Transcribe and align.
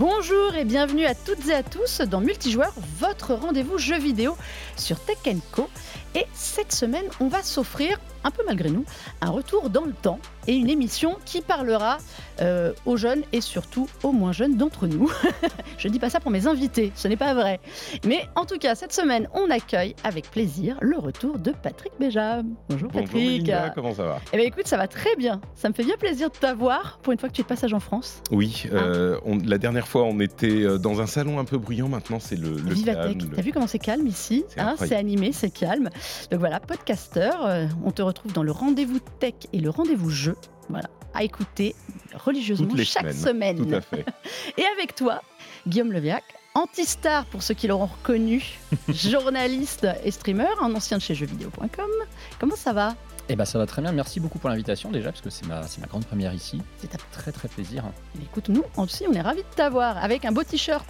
Bonjour 0.00 0.54
et 0.54 0.64
bienvenue 0.64 1.04
à 1.04 1.14
toutes 1.14 1.46
et 1.48 1.52
à 1.52 1.62
tous 1.62 2.00
dans 2.00 2.22
Multijoueur, 2.22 2.72
votre 2.98 3.34
rendez-vous 3.34 3.76
jeu 3.76 3.98
vidéo 3.98 4.34
sur 4.74 4.98
Tech 4.98 5.18
Co. 5.52 5.68
Et 6.14 6.24
cette 6.32 6.72
semaine, 6.72 7.04
on 7.20 7.28
va 7.28 7.42
s'offrir, 7.42 8.00
un 8.24 8.30
peu 8.30 8.42
malgré 8.46 8.70
nous, 8.70 8.84
un 9.20 9.30
retour 9.30 9.70
dans 9.70 9.84
le 9.84 9.92
temps 9.92 10.18
et 10.46 10.54
une 10.54 10.70
émission 10.70 11.16
qui 11.24 11.40
parlera 11.42 11.98
euh, 12.40 12.72
aux 12.86 12.96
jeunes 12.96 13.22
et 13.32 13.40
surtout 13.40 13.88
aux 14.02 14.12
moins 14.12 14.32
jeunes 14.32 14.56
d'entre 14.56 14.86
nous. 14.86 15.10
Je 15.78 15.88
ne 15.88 15.92
dis 15.92 15.98
pas 15.98 16.10
ça 16.10 16.20
pour 16.20 16.30
mes 16.30 16.46
invités, 16.46 16.92
ce 16.94 17.08
n'est 17.08 17.16
pas 17.16 17.34
vrai. 17.34 17.60
Mais 18.06 18.26
en 18.34 18.44
tout 18.46 18.58
cas, 18.58 18.74
cette 18.74 18.92
semaine, 18.92 19.28
on 19.34 19.50
accueille 19.50 19.94
avec 20.04 20.30
plaisir 20.30 20.76
le 20.80 20.98
retour 20.98 21.38
de 21.38 21.52
Patrick 21.52 21.92
Béja. 21.98 22.42
Bonjour 22.68 22.90
Patrick. 22.90 23.44
Bonjour 23.44 23.74
comment 23.74 23.94
ça 23.94 24.04
va? 24.04 24.20
Eh 24.32 24.36
bien 24.36 24.46
écoute, 24.46 24.66
ça 24.66 24.76
va 24.76 24.88
très 24.88 25.14
bien. 25.16 25.40
Ça 25.54 25.68
me 25.68 25.74
fait 25.74 25.84
bien 25.84 25.96
plaisir 25.96 26.30
de 26.30 26.36
t'avoir 26.36 26.98
pour 27.02 27.12
une 27.12 27.18
fois 27.18 27.28
que 27.28 27.34
tu 27.34 27.42
es 27.42 27.44
de 27.44 27.48
passage 27.48 27.74
en 27.74 27.80
France. 27.80 28.22
Oui, 28.30 28.64
euh, 28.72 29.18
la 29.44 29.58
dernière 29.58 29.86
fois, 29.86 30.04
on 30.04 30.20
était 30.20 30.62
euh, 30.62 30.78
dans 30.78 31.00
un 31.00 31.06
salon 31.06 31.38
un 31.38 31.44
peu 31.44 31.58
bruyant. 31.58 31.88
Maintenant, 31.88 32.18
c'est 32.20 32.36
le, 32.36 32.50
le 32.56 32.74
Vivatech. 32.74 33.18
T'as 33.34 33.42
vu 33.42 33.52
comment 33.52 33.66
c'est 33.66 33.78
calme 33.78 34.06
ici 34.06 34.44
C'est 34.48 34.60
hein, 34.60 34.74
animé, 34.92 35.32
c'est 35.32 35.50
calme. 35.50 35.90
Donc 36.30 36.40
voilà, 36.40 36.60
podcasteur, 36.60 37.68
on 37.84 37.90
te 37.90 38.02
retrouve 38.10 38.32
dans 38.32 38.42
le 38.42 38.52
rendez-vous 38.52 38.98
tech 39.18 39.34
et 39.52 39.60
le 39.60 39.70
rendez-vous 39.70 40.10
jeu. 40.10 40.36
Voilà, 40.68 40.90
à 41.14 41.24
écouter 41.24 41.74
religieusement 42.14 42.76
chaque 42.84 43.12
semaine. 43.12 43.66
Tout 43.66 43.74
à 43.74 43.80
fait. 43.80 44.04
Et 44.58 44.64
avec 44.76 44.94
toi, 44.94 45.22
Guillaume 45.66 45.92
Leviac, 45.92 46.22
anti-star 46.54 47.24
pour 47.26 47.42
ceux 47.42 47.54
qui 47.54 47.66
l'auront 47.66 47.86
reconnu, 47.86 48.58
journaliste 48.88 49.86
et 50.04 50.10
streamer, 50.10 50.48
un 50.60 50.74
ancien 50.74 50.98
de 50.98 51.02
chez 51.02 51.14
jeuxvideo.com. 51.14 51.90
Comment 52.38 52.56
ça 52.56 52.72
va? 52.72 52.94
Eh 53.28 53.36
ben 53.36 53.44
ça 53.44 53.58
va 53.58 53.66
très 53.66 53.80
bien, 53.80 53.92
merci 53.92 54.18
beaucoup 54.18 54.40
pour 54.40 54.50
l'invitation 54.50 54.90
déjà, 54.90 55.10
parce 55.10 55.22
que 55.22 55.30
c'est 55.30 55.46
ma, 55.46 55.60
ma 55.60 55.86
grande 55.86 56.04
première 56.04 56.34
ici. 56.34 56.60
C'est 56.78 56.90
très 57.12 57.30
très 57.30 57.48
plaisir. 57.48 57.84
Écoute, 58.20 58.48
nous 58.48 58.64
aussi, 58.76 59.04
on 59.08 59.12
est 59.12 59.20
ravis 59.20 59.42
de 59.42 59.54
t'avoir 59.54 59.98
avec 59.98 60.24
un 60.24 60.32
beau 60.32 60.42
t-shirt 60.42 60.86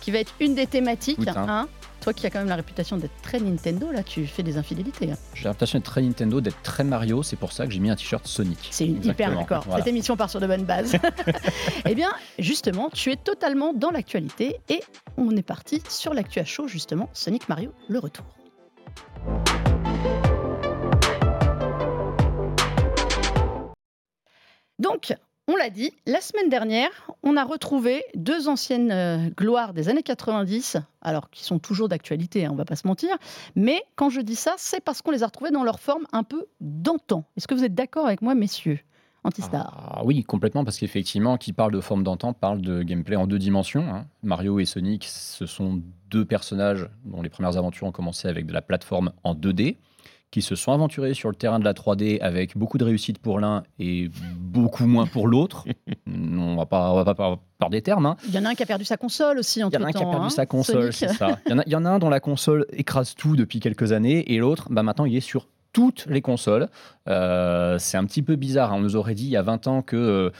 qui 0.00 0.12
va 0.12 0.18
être 0.18 0.34
une 0.40 0.54
des 0.54 0.66
thématiques. 0.66 1.18
Hein. 1.26 1.68
Toi 2.00 2.14
qui 2.14 2.26
as 2.26 2.30
quand 2.30 2.38
même 2.38 2.48
la 2.48 2.56
réputation 2.56 2.96
d'être 2.96 3.20
très 3.22 3.38
Nintendo, 3.40 3.92
là, 3.92 4.02
tu 4.02 4.26
fais 4.26 4.42
des 4.42 4.56
infidélités. 4.56 5.12
Hein. 5.12 5.16
J'ai 5.34 5.44
la 5.44 5.50
réputation 5.50 5.78
d'être 5.78 5.86
très 5.86 6.00
Nintendo, 6.00 6.40
d'être 6.40 6.62
très 6.62 6.82
Mario, 6.82 7.22
c'est 7.22 7.36
pour 7.36 7.52
ça 7.52 7.66
que 7.66 7.72
j'ai 7.72 7.78
mis 7.78 7.90
un 7.90 7.96
t-shirt 7.96 8.26
Sonic. 8.26 8.68
C'est 8.70 8.86
hyper 8.86 9.36
d'accord. 9.36 9.66
Cette 9.76 9.86
émission 9.86 10.16
part 10.16 10.30
sur 10.30 10.40
de 10.40 10.46
bonnes 10.46 10.64
bases. 10.64 10.96
eh 11.86 11.94
bien, 11.94 12.10
justement, 12.38 12.88
tu 12.90 13.12
es 13.12 13.16
totalement 13.16 13.74
dans 13.74 13.90
l'actualité 13.90 14.60
et 14.70 14.80
on 15.18 15.36
est 15.36 15.42
parti 15.42 15.82
sur 15.88 16.14
l'actu 16.14 16.38
à 16.38 16.44
chaud, 16.44 16.68
justement, 16.68 17.10
Sonic 17.12 17.48
Mario, 17.48 17.72
le 17.88 17.98
retour. 17.98 18.24
Donc, 24.78 25.12
on 25.50 25.56
l'a 25.56 25.70
dit, 25.70 25.92
la 26.06 26.20
semaine 26.20 26.48
dernière, 26.48 26.90
on 27.22 27.36
a 27.36 27.44
retrouvé 27.44 28.04
deux 28.14 28.48
anciennes 28.48 28.92
euh, 28.92 29.28
gloires 29.36 29.74
des 29.74 29.88
années 29.88 30.02
90, 30.02 30.76
alors 31.02 31.28
qui 31.30 31.44
sont 31.44 31.58
toujours 31.58 31.88
d'actualité, 31.88 32.46
hein, 32.46 32.50
on 32.52 32.56
va 32.56 32.64
pas 32.64 32.76
se 32.76 32.86
mentir. 32.86 33.10
Mais 33.56 33.82
quand 33.96 34.10
je 34.10 34.20
dis 34.20 34.36
ça, 34.36 34.54
c'est 34.58 34.80
parce 34.80 35.02
qu'on 35.02 35.10
les 35.10 35.22
a 35.22 35.26
retrouvées 35.26 35.50
dans 35.50 35.64
leur 35.64 35.80
forme 35.80 36.04
un 36.12 36.22
peu 36.22 36.46
d'antan. 36.60 37.24
Est-ce 37.36 37.48
que 37.48 37.54
vous 37.54 37.64
êtes 37.64 37.74
d'accord 37.74 38.06
avec 38.06 38.22
moi, 38.22 38.34
messieurs 38.34 38.78
Antistar? 39.24 39.92
Ah, 39.96 40.04
oui, 40.04 40.24
complètement, 40.24 40.64
parce 40.64 40.78
qu'effectivement, 40.78 41.36
qui 41.36 41.52
parle 41.52 41.72
de 41.72 41.80
forme 41.80 42.04
d'antan 42.04 42.32
parle 42.32 42.62
de 42.62 42.82
gameplay 42.82 43.16
en 43.16 43.26
deux 43.26 43.38
dimensions. 43.38 43.92
Hein. 43.92 44.06
Mario 44.22 44.60
et 44.60 44.64
Sonic, 44.64 45.04
ce 45.04 45.46
sont 45.46 45.82
deux 46.10 46.24
personnages 46.24 46.88
dont 47.04 47.20
les 47.20 47.28
premières 47.28 47.56
aventures 47.56 47.86
ont 47.86 47.92
commencé 47.92 48.28
avec 48.28 48.46
de 48.46 48.52
la 48.52 48.62
plateforme 48.62 49.12
en 49.24 49.34
2D 49.34 49.76
qui 50.30 50.42
se 50.42 50.54
sont 50.54 50.72
aventurés 50.72 51.14
sur 51.14 51.28
le 51.28 51.34
terrain 51.34 51.58
de 51.58 51.64
la 51.64 51.72
3D 51.72 52.20
avec 52.20 52.56
beaucoup 52.56 52.78
de 52.78 52.84
réussite 52.84 53.18
pour 53.18 53.40
l'un 53.40 53.64
et 53.78 54.10
beaucoup 54.36 54.86
moins 54.86 55.06
pour 55.06 55.26
l'autre. 55.26 55.64
on 56.06 56.56
va 56.56 56.66
pas, 56.66 56.92
on 56.92 57.02
va 57.02 57.14
pas 57.14 57.40
par, 57.58 57.70
des 57.70 57.82
termes. 57.82 58.06
Hein. 58.06 58.16
Il 58.28 58.34
y 58.34 58.38
en 58.38 58.44
a 58.44 58.50
un 58.50 58.54
qui 58.54 58.62
a 58.62 58.66
perdu 58.66 58.84
sa 58.84 58.96
console 58.96 59.38
aussi 59.38 59.62
en 59.62 59.70
Il 59.70 59.74
y 59.74 59.76
en 59.76 59.82
a 59.82 59.88
un 59.88 59.92
qui 59.92 60.02
a 60.02 60.06
perdu 60.06 60.26
hein, 60.26 60.30
sa 60.30 60.46
console, 60.46 60.92
c'est 60.92 61.08
ça. 61.08 61.38
Il 61.46 61.62
y, 61.66 61.74
en 61.74 61.84
a, 61.84 61.90
un 61.90 61.98
dont 61.98 62.08
la 62.08 62.20
console 62.20 62.66
écrase 62.72 63.14
tout 63.14 63.36
depuis 63.36 63.60
quelques 63.60 63.92
années 63.92 64.32
et 64.32 64.38
l'autre, 64.38 64.68
bah, 64.70 64.82
maintenant, 64.82 65.04
il 65.04 65.16
est 65.16 65.20
sur 65.20 65.48
toutes 65.72 66.06
les 66.06 66.22
consoles. 66.22 66.68
Euh, 67.08 67.78
c'est 67.78 67.96
un 67.96 68.04
petit 68.04 68.22
peu 68.22 68.36
bizarre. 68.36 68.72
Hein. 68.72 68.76
On 68.78 68.80
nous 68.80 68.96
aurait 68.96 69.14
dit 69.14 69.24
il 69.24 69.30
y 69.30 69.36
a 69.36 69.42
20 69.42 69.66
ans 69.66 69.82
que 69.82 69.96
euh, 69.96 70.30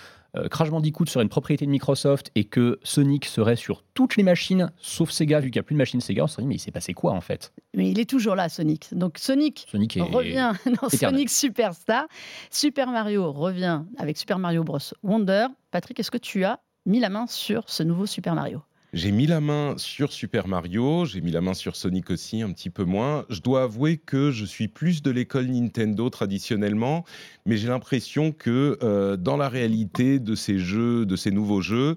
Crash 0.51 0.71
Bandicoot 0.71 1.07
serait 1.07 1.23
une 1.25 1.29
propriété 1.29 1.67
de 1.67 1.71
Microsoft 1.71 2.31
et 2.35 2.45
que 2.45 2.79
Sonic 2.83 3.25
serait 3.25 3.57
sur 3.57 3.83
toutes 3.95 4.17
les 4.17 4.23
machines, 4.23 4.71
sauf 4.79 5.11
Sega, 5.11 5.41
vu 5.41 5.51
qu'il 5.51 5.59
n'y 5.59 5.61
a 5.61 5.63
plus 5.65 5.75
de 5.75 5.79
machine 5.79 6.01
Sega, 6.01 6.25
on 6.25 6.27
se 6.27 6.41
dit, 6.41 6.47
mais 6.47 6.57
il 6.57 6.61
s'est 6.61 6.71
passé 6.71 6.95
quoi 6.95 7.13
en 7.13 7.21
fait? 7.21 7.53
Mais 7.75 7.91
il 7.91 7.99
est 7.99 8.09
toujours 8.09 8.35
là, 8.37 8.49
Sonic. 8.49 8.89
Donc 8.93 9.19
Sonic, 9.19 9.67
revient 9.73 10.53
dans 10.81 10.89
Sonic 10.89 11.31
Superstar. 11.31 12.07
Super 12.51 12.89
Mario 12.89 13.33
revient 13.33 13.83
avec 13.99 14.17
Super 14.17 14.39
Mario 14.39 14.65
Bros. 14.65 14.79
Wonder. 15.03 15.47
Patrick, 15.71 15.99
est-ce 16.01 16.11
que 16.11 16.19
tu 16.19 16.45
as 16.45 16.61
mis 16.87 17.01
la 17.01 17.09
main 17.09 17.27
sur 17.27 17.69
ce 17.69 17.83
nouveau 17.83 18.07
Super 18.07 18.35
Mario? 18.35 18.63
J'ai 18.93 19.13
mis 19.13 19.27
la 19.29 19.41
main 19.41 19.75
sur 19.77 20.13
Super 20.13 20.49
Mario, 20.49 21.05
j'ai 21.05 21.21
mis 21.21 21.31
la 21.31 21.41
main 21.41 21.55
sur 21.55 21.77
Sonic 21.77 22.11
aussi, 22.11 22.43
un 22.43 22.51
petit 22.53 22.71
peu 22.71 22.83
moins. 22.83 23.25
Je 23.31 23.41
dois 23.41 23.63
avouer 23.63 23.99
que 23.99 24.33
je 24.33 24.45
suis 24.45 24.67
plus 24.67 25.01
de 25.01 25.13
l'école 25.13 25.47
Nintendo 25.47 26.11
traditionnellement, 26.11 27.05
mais 27.47 27.57
j'ai 27.57 27.69
l'impression 27.69 28.33
que 28.33 28.79
euh, 28.83 29.17
dans 29.17 29.37
la 29.37 29.49
réalité 29.49 30.19
de 30.19 30.35
ces 30.35 30.59
jeux, 30.59 31.07
de 31.07 31.15
ces 31.15 31.31
nouveaux 31.31 31.61
jeux, 31.61 31.95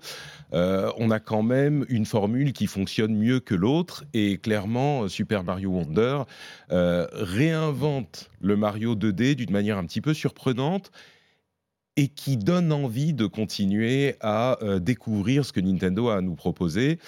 euh, 0.53 0.92
on 0.98 1.09
a 1.09 1.20
quand 1.20 1.42
même 1.42 1.84
une 1.90 2.06
formule 2.06 2.53
qui 2.53 2.68
fonctionne 2.68 3.16
mieux 3.16 3.40
que 3.40 3.56
l'autre. 3.56 4.03
Et 4.14 4.38
clairement, 4.38 5.08
Super 5.08 5.44
Mario 5.44 5.72
Wonder 5.72 6.22
euh, 6.72 7.08
réinvente 7.14 8.30
le 8.40 8.56
Mario 8.56 8.96
2D 8.96 9.34
d'une 9.34 9.52
manière 9.52 9.80
un 9.80 9.86
petit 9.86 10.02
peu 10.02 10.14
surprenante 10.14 10.92
et 11.96 12.08
qui 12.08 12.38
donne 12.38 12.72
envie 12.72 13.14
de 13.14 13.26
continuer 13.26 14.16
à 14.20 14.58
euh, 14.64 14.80
découvrir 14.80 15.46
ce 15.46 15.54
que 15.54 15.59
Nintendo 15.59 16.09
a 16.09 16.18
à 16.18 16.22
nous 16.22 16.36
proposer. 16.36 17.00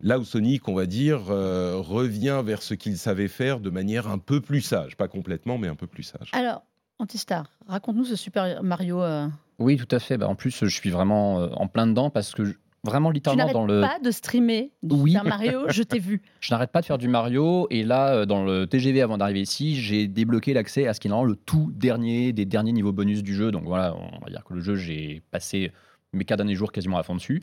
Là 0.00 0.18
où 0.18 0.24
Sonic, 0.24 0.68
on 0.68 0.74
va 0.74 0.86
dire, 0.86 1.30
euh, 1.30 1.76
revient 1.78 2.42
vers 2.44 2.62
ce 2.62 2.74
qu'il 2.74 2.98
savait 2.98 3.28
faire 3.28 3.60
de 3.60 3.70
manière 3.70 4.08
un 4.08 4.18
peu 4.18 4.40
plus 4.40 4.60
sage, 4.60 4.96
pas 4.96 5.08
complètement, 5.08 5.56
mais 5.58 5.68
un 5.68 5.76
peu 5.76 5.86
plus 5.86 6.02
sage. 6.02 6.30
Alors, 6.32 6.62
Antistar, 6.98 7.50
raconte-nous 7.66 8.04
ce 8.04 8.16
Super 8.16 8.62
Mario. 8.62 9.02
Euh. 9.02 9.28
Oui, 9.58 9.76
tout 9.76 9.94
à 9.94 10.00
fait. 10.00 10.18
Bah, 10.18 10.28
en 10.28 10.34
plus, 10.34 10.64
je 10.64 10.66
suis 10.66 10.90
vraiment 10.90 11.36
en 11.36 11.68
plein 11.68 11.86
dedans 11.86 12.10
parce 12.10 12.32
que 12.32 12.56
vraiment 12.84 13.10
littéralement 13.10 13.52
dans 13.52 13.66
le. 13.66 13.80
pas 13.80 13.98
de 13.98 14.10
streamer 14.10 14.70
du 14.82 14.94
oui. 14.94 15.16
Mario, 15.24 15.62
je 15.68 15.82
t'ai 15.82 15.98
vu. 15.98 16.22
Je 16.40 16.52
n'arrête 16.52 16.70
pas 16.70 16.80
de 16.80 16.86
faire 16.86 16.98
du 16.98 17.08
Mario 17.08 17.66
et 17.70 17.82
là, 17.82 18.14
euh, 18.14 18.26
dans 18.26 18.44
le 18.44 18.66
TGV 18.66 19.00
avant 19.00 19.16
d'arriver 19.16 19.40
ici, 19.40 19.76
j'ai 19.76 20.06
débloqué 20.06 20.52
l'accès 20.52 20.86
à 20.86 20.92
ce 20.92 21.00
qui 21.00 21.08
est 21.08 21.10
normalement 21.10 21.30
le 21.32 21.36
tout 21.36 21.72
dernier 21.74 22.32
des 22.32 22.44
derniers 22.44 22.72
niveaux 22.72 22.92
bonus 22.92 23.22
du 23.22 23.34
jeu. 23.34 23.50
Donc 23.50 23.64
voilà, 23.64 23.94
on 23.96 24.24
va 24.24 24.30
dire 24.30 24.44
que 24.44 24.52
le 24.52 24.60
jeu, 24.60 24.76
j'ai 24.76 25.22
passé 25.30 25.72
mes 26.12 26.24
quatre 26.24 26.38
derniers 26.38 26.54
jours 26.54 26.72
quasiment 26.72 26.98
à 26.98 27.02
fond 27.02 27.14
dessus. 27.14 27.42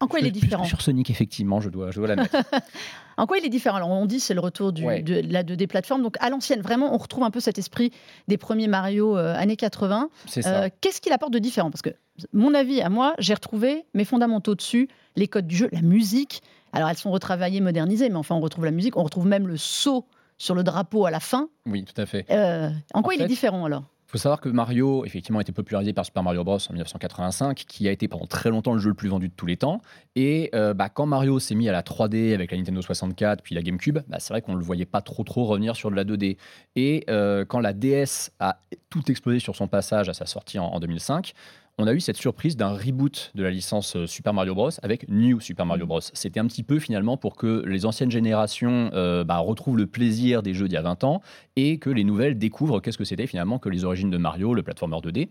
En 0.00 0.06
quoi 0.06 0.20
il 0.20 0.26
est 0.26 0.30
différent 0.30 0.64
Sur 0.64 0.80
Sonic, 0.80 1.10
effectivement, 1.10 1.60
je 1.60 1.68
dois, 1.68 1.90
je 1.90 1.98
dois 1.98 2.08
la 2.08 2.16
mettre. 2.16 2.36
en 3.18 3.26
quoi 3.26 3.36
il 3.38 3.44
est 3.44 3.50
différent 3.50 3.76
Alors, 3.76 3.90
on 3.90 4.06
dit 4.06 4.18
c'est 4.18 4.32
le 4.32 4.40
retour 4.40 4.72
du, 4.72 4.82
de, 4.82 5.22
la 5.30 5.42
2D 5.42 5.66
plateforme. 5.66 6.02
Donc, 6.02 6.16
à 6.20 6.30
l'ancienne, 6.30 6.62
vraiment, 6.62 6.94
on 6.94 6.96
retrouve 6.96 7.22
un 7.24 7.30
peu 7.30 7.40
cet 7.40 7.58
esprit 7.58 7.92
des 8.26 8.38
premiers 8.38 8.66
Mario 8.66 9.16
euh, 9.16 9.34
années 9.34 9.56
80. 9.56 10.08
C'est 10.26 10.42
ça. 10.42 10.62
Euh, 10.62 10.68
qu'est-ce 10.80 11.02
qu'il 11.02 11.12
apporte 11.12 11.32
de 11.32 11.38
différent? 11.38 11.70
Parce 11.70 11.82
que, 11.82 11.90
mon 12.32 12.54
avis, 12.54 12.80
à 12.80 12.88
moi, 12.88 13.14
j'ai 13.18 13.34
retrouvé 13.34 13.84
mes 13.92 14.06
fondamentaux 14.06 14.54
dessus, 14.54 14.88
les 15.16 15.28
codes 15.28 15.46
du 15.46 15.56
jeu, 15.56 15.68
la 15.70 15.82
musique. 15.82 16.42
Alors, 16.72 16.88
elles 16.88 16.96
sont 16.96 17.10
retravaillées, 17.10 17.60
modernisées, 17.60 18.08
mais 18.08 18.16
enfin, 18.16 18.34
on 18.34 18.40
retrouve 18.40 18.64
la 18.64 18.70
musique. 18.70 18.96
On 18.96 19.02
retrouve 19.02 19.26
même 19.26 19.46
le 19.48 19.58
saut 19.58 20.06
sur 20.38 20.54
le 20.54 20.62
drapeau 20.62 21.04
à 21.04 21.10
la 21.10 21.20
fin. 21.20 21.50
Oui, 21.66 21.84
tout 21.84 22.00
à 22.00 22.06
fait. 22.06 22.24
Euh, 22.30 22.70
en 22.94 23.02
quoi 23.02 23.14
il 23.14 23.20
est 23.20 23.26
différent 23.26 23.66
alors? 23.66 23.84
Faut 24.10 24.18
savoir 24.18 24.40
que 24.40 24.48
Mario, 24.48 25.04
effectivement, 25.04 25.38
a 25.38 25.42
été 25.42 25.52
popularisé 25.52 25.92
par 25.92 26.04
Super 26.04 26.24
Mario 26.24 26.42
Bros. 26.42 26.56
en 26.56 26.72
1985, 26.72 27.56
qui 27.56 27.86
a 27.86 27.92
été 27.92 28.08
pendant 28.08 28.26
très 28.26 28.50
longtemps 28.50 28.72
le 28.72 28.80
jeu 28.80 28.88
le 28.88 28.94
plus 28.94 29.08
vendu 29.08 29.28
de 29.28 29.34
tous 29.34 29.46
les 29.46 29.56
temps. 29.56 29.80
Et 30.16 30.50
euh, 30.52 30.74
bah, 30.74 30.88
quand 30.88 31.06
Mario 31.06 31.38
s'est 31.38 31.54
mis 31.54 31.68
à 31.68 31.72
la 31.72 31.82
3D 31.82 32.34
avec 32.34 32.50
la 32.50 32.58
Nintendo 32.58 32.82
64 32.82 33.42
puis 33.42 33.54
la 33.54 33.62
GameCube, 33.62 34.00
bah, 34.08 34.18
c'est 34.18 34.32
vrai 34.32 34.42
qu'on 34.42 34.54
ne 34.54 34.58
le 34.58 34.64
voyait 34.64 34.84
pas 34.84 35.00
trop 35.00 35.22
revenir 35.44 35.76
sur 35.76 35.92
de 35.92 35.96
la 35.96 36.04
2D. 36.04 36.38
Et 36.74 37.04
euh, 37.08 37.44
quand 37.44 37.60
la 37.60 37.72
DS 37.72 38.30
a 38.40 38.58
tout 38.88 39.08
explosé 39.10 39.38
sur 39.38 39.54
son 39.54 39.68
passage 39.68 40.08
à 40.08 40.14
sa 40.14 40.26
sortie 40.26 40.58
en 40.58 40.80
2005, 40.80 41.32
on 41.80 41.86
a 41.86 41.94
eu 41.94 42.00
cette 42.00 42.16
surprise 42.16 42.56
d'un 42.56 42.72
reboot 42.74 43.32
de 43.34 43.42
la 43.42 43.50
licence 43.50 43.96
euh, 43.96 44.06
Super 44.06 44.34
Mario 44.34 44.54
Bros. 44.54 44.70
avec 44.82 45.08
New 45.08 45.40
Super 45.40 45.64
Mario 45.64 45.86
Bros. 45.86 46.00
C'était 46.12 46.38
un 46.38 46.46
petit 46.46 46.62
peu 46.62 46.78
finalement 46.78 47.16
pour 47.16 47.36
que 47.36 47.64
les 47.66 47.86
anciennes 47.86 48.10
générations 48.10 48.90
euh, 48.92 49.24
bah, 49.24 49.38
retrouvent 49.38 49.78
le 49.78 49.86
plaisir 49.86 50.42
des 50.42 50.52
jeux 50.52 50.68
d'il 50.68 50.74
y 50.74 50.78
a 50.78 50.82
20 50.82 51.04
ans 51.04 51.22
et 51.56 51.78
que 51.78 51.88
les 51.88 52.04
nouvelles 52.04 52.38
découvrent 52.38 52.80
qu'est-ce 52.80 52.98
que 52.98 53.04
c'était 53.04 53.26
finalement 53.26 53.58
que 53.58 53.70
les 53.70 53.84
origines 53.84 54.10
de 54.10 54.18
Mario, 54.18 54.52
le 54.52 54.62
platformer 54.62 54.96
2D. 54.96 55.28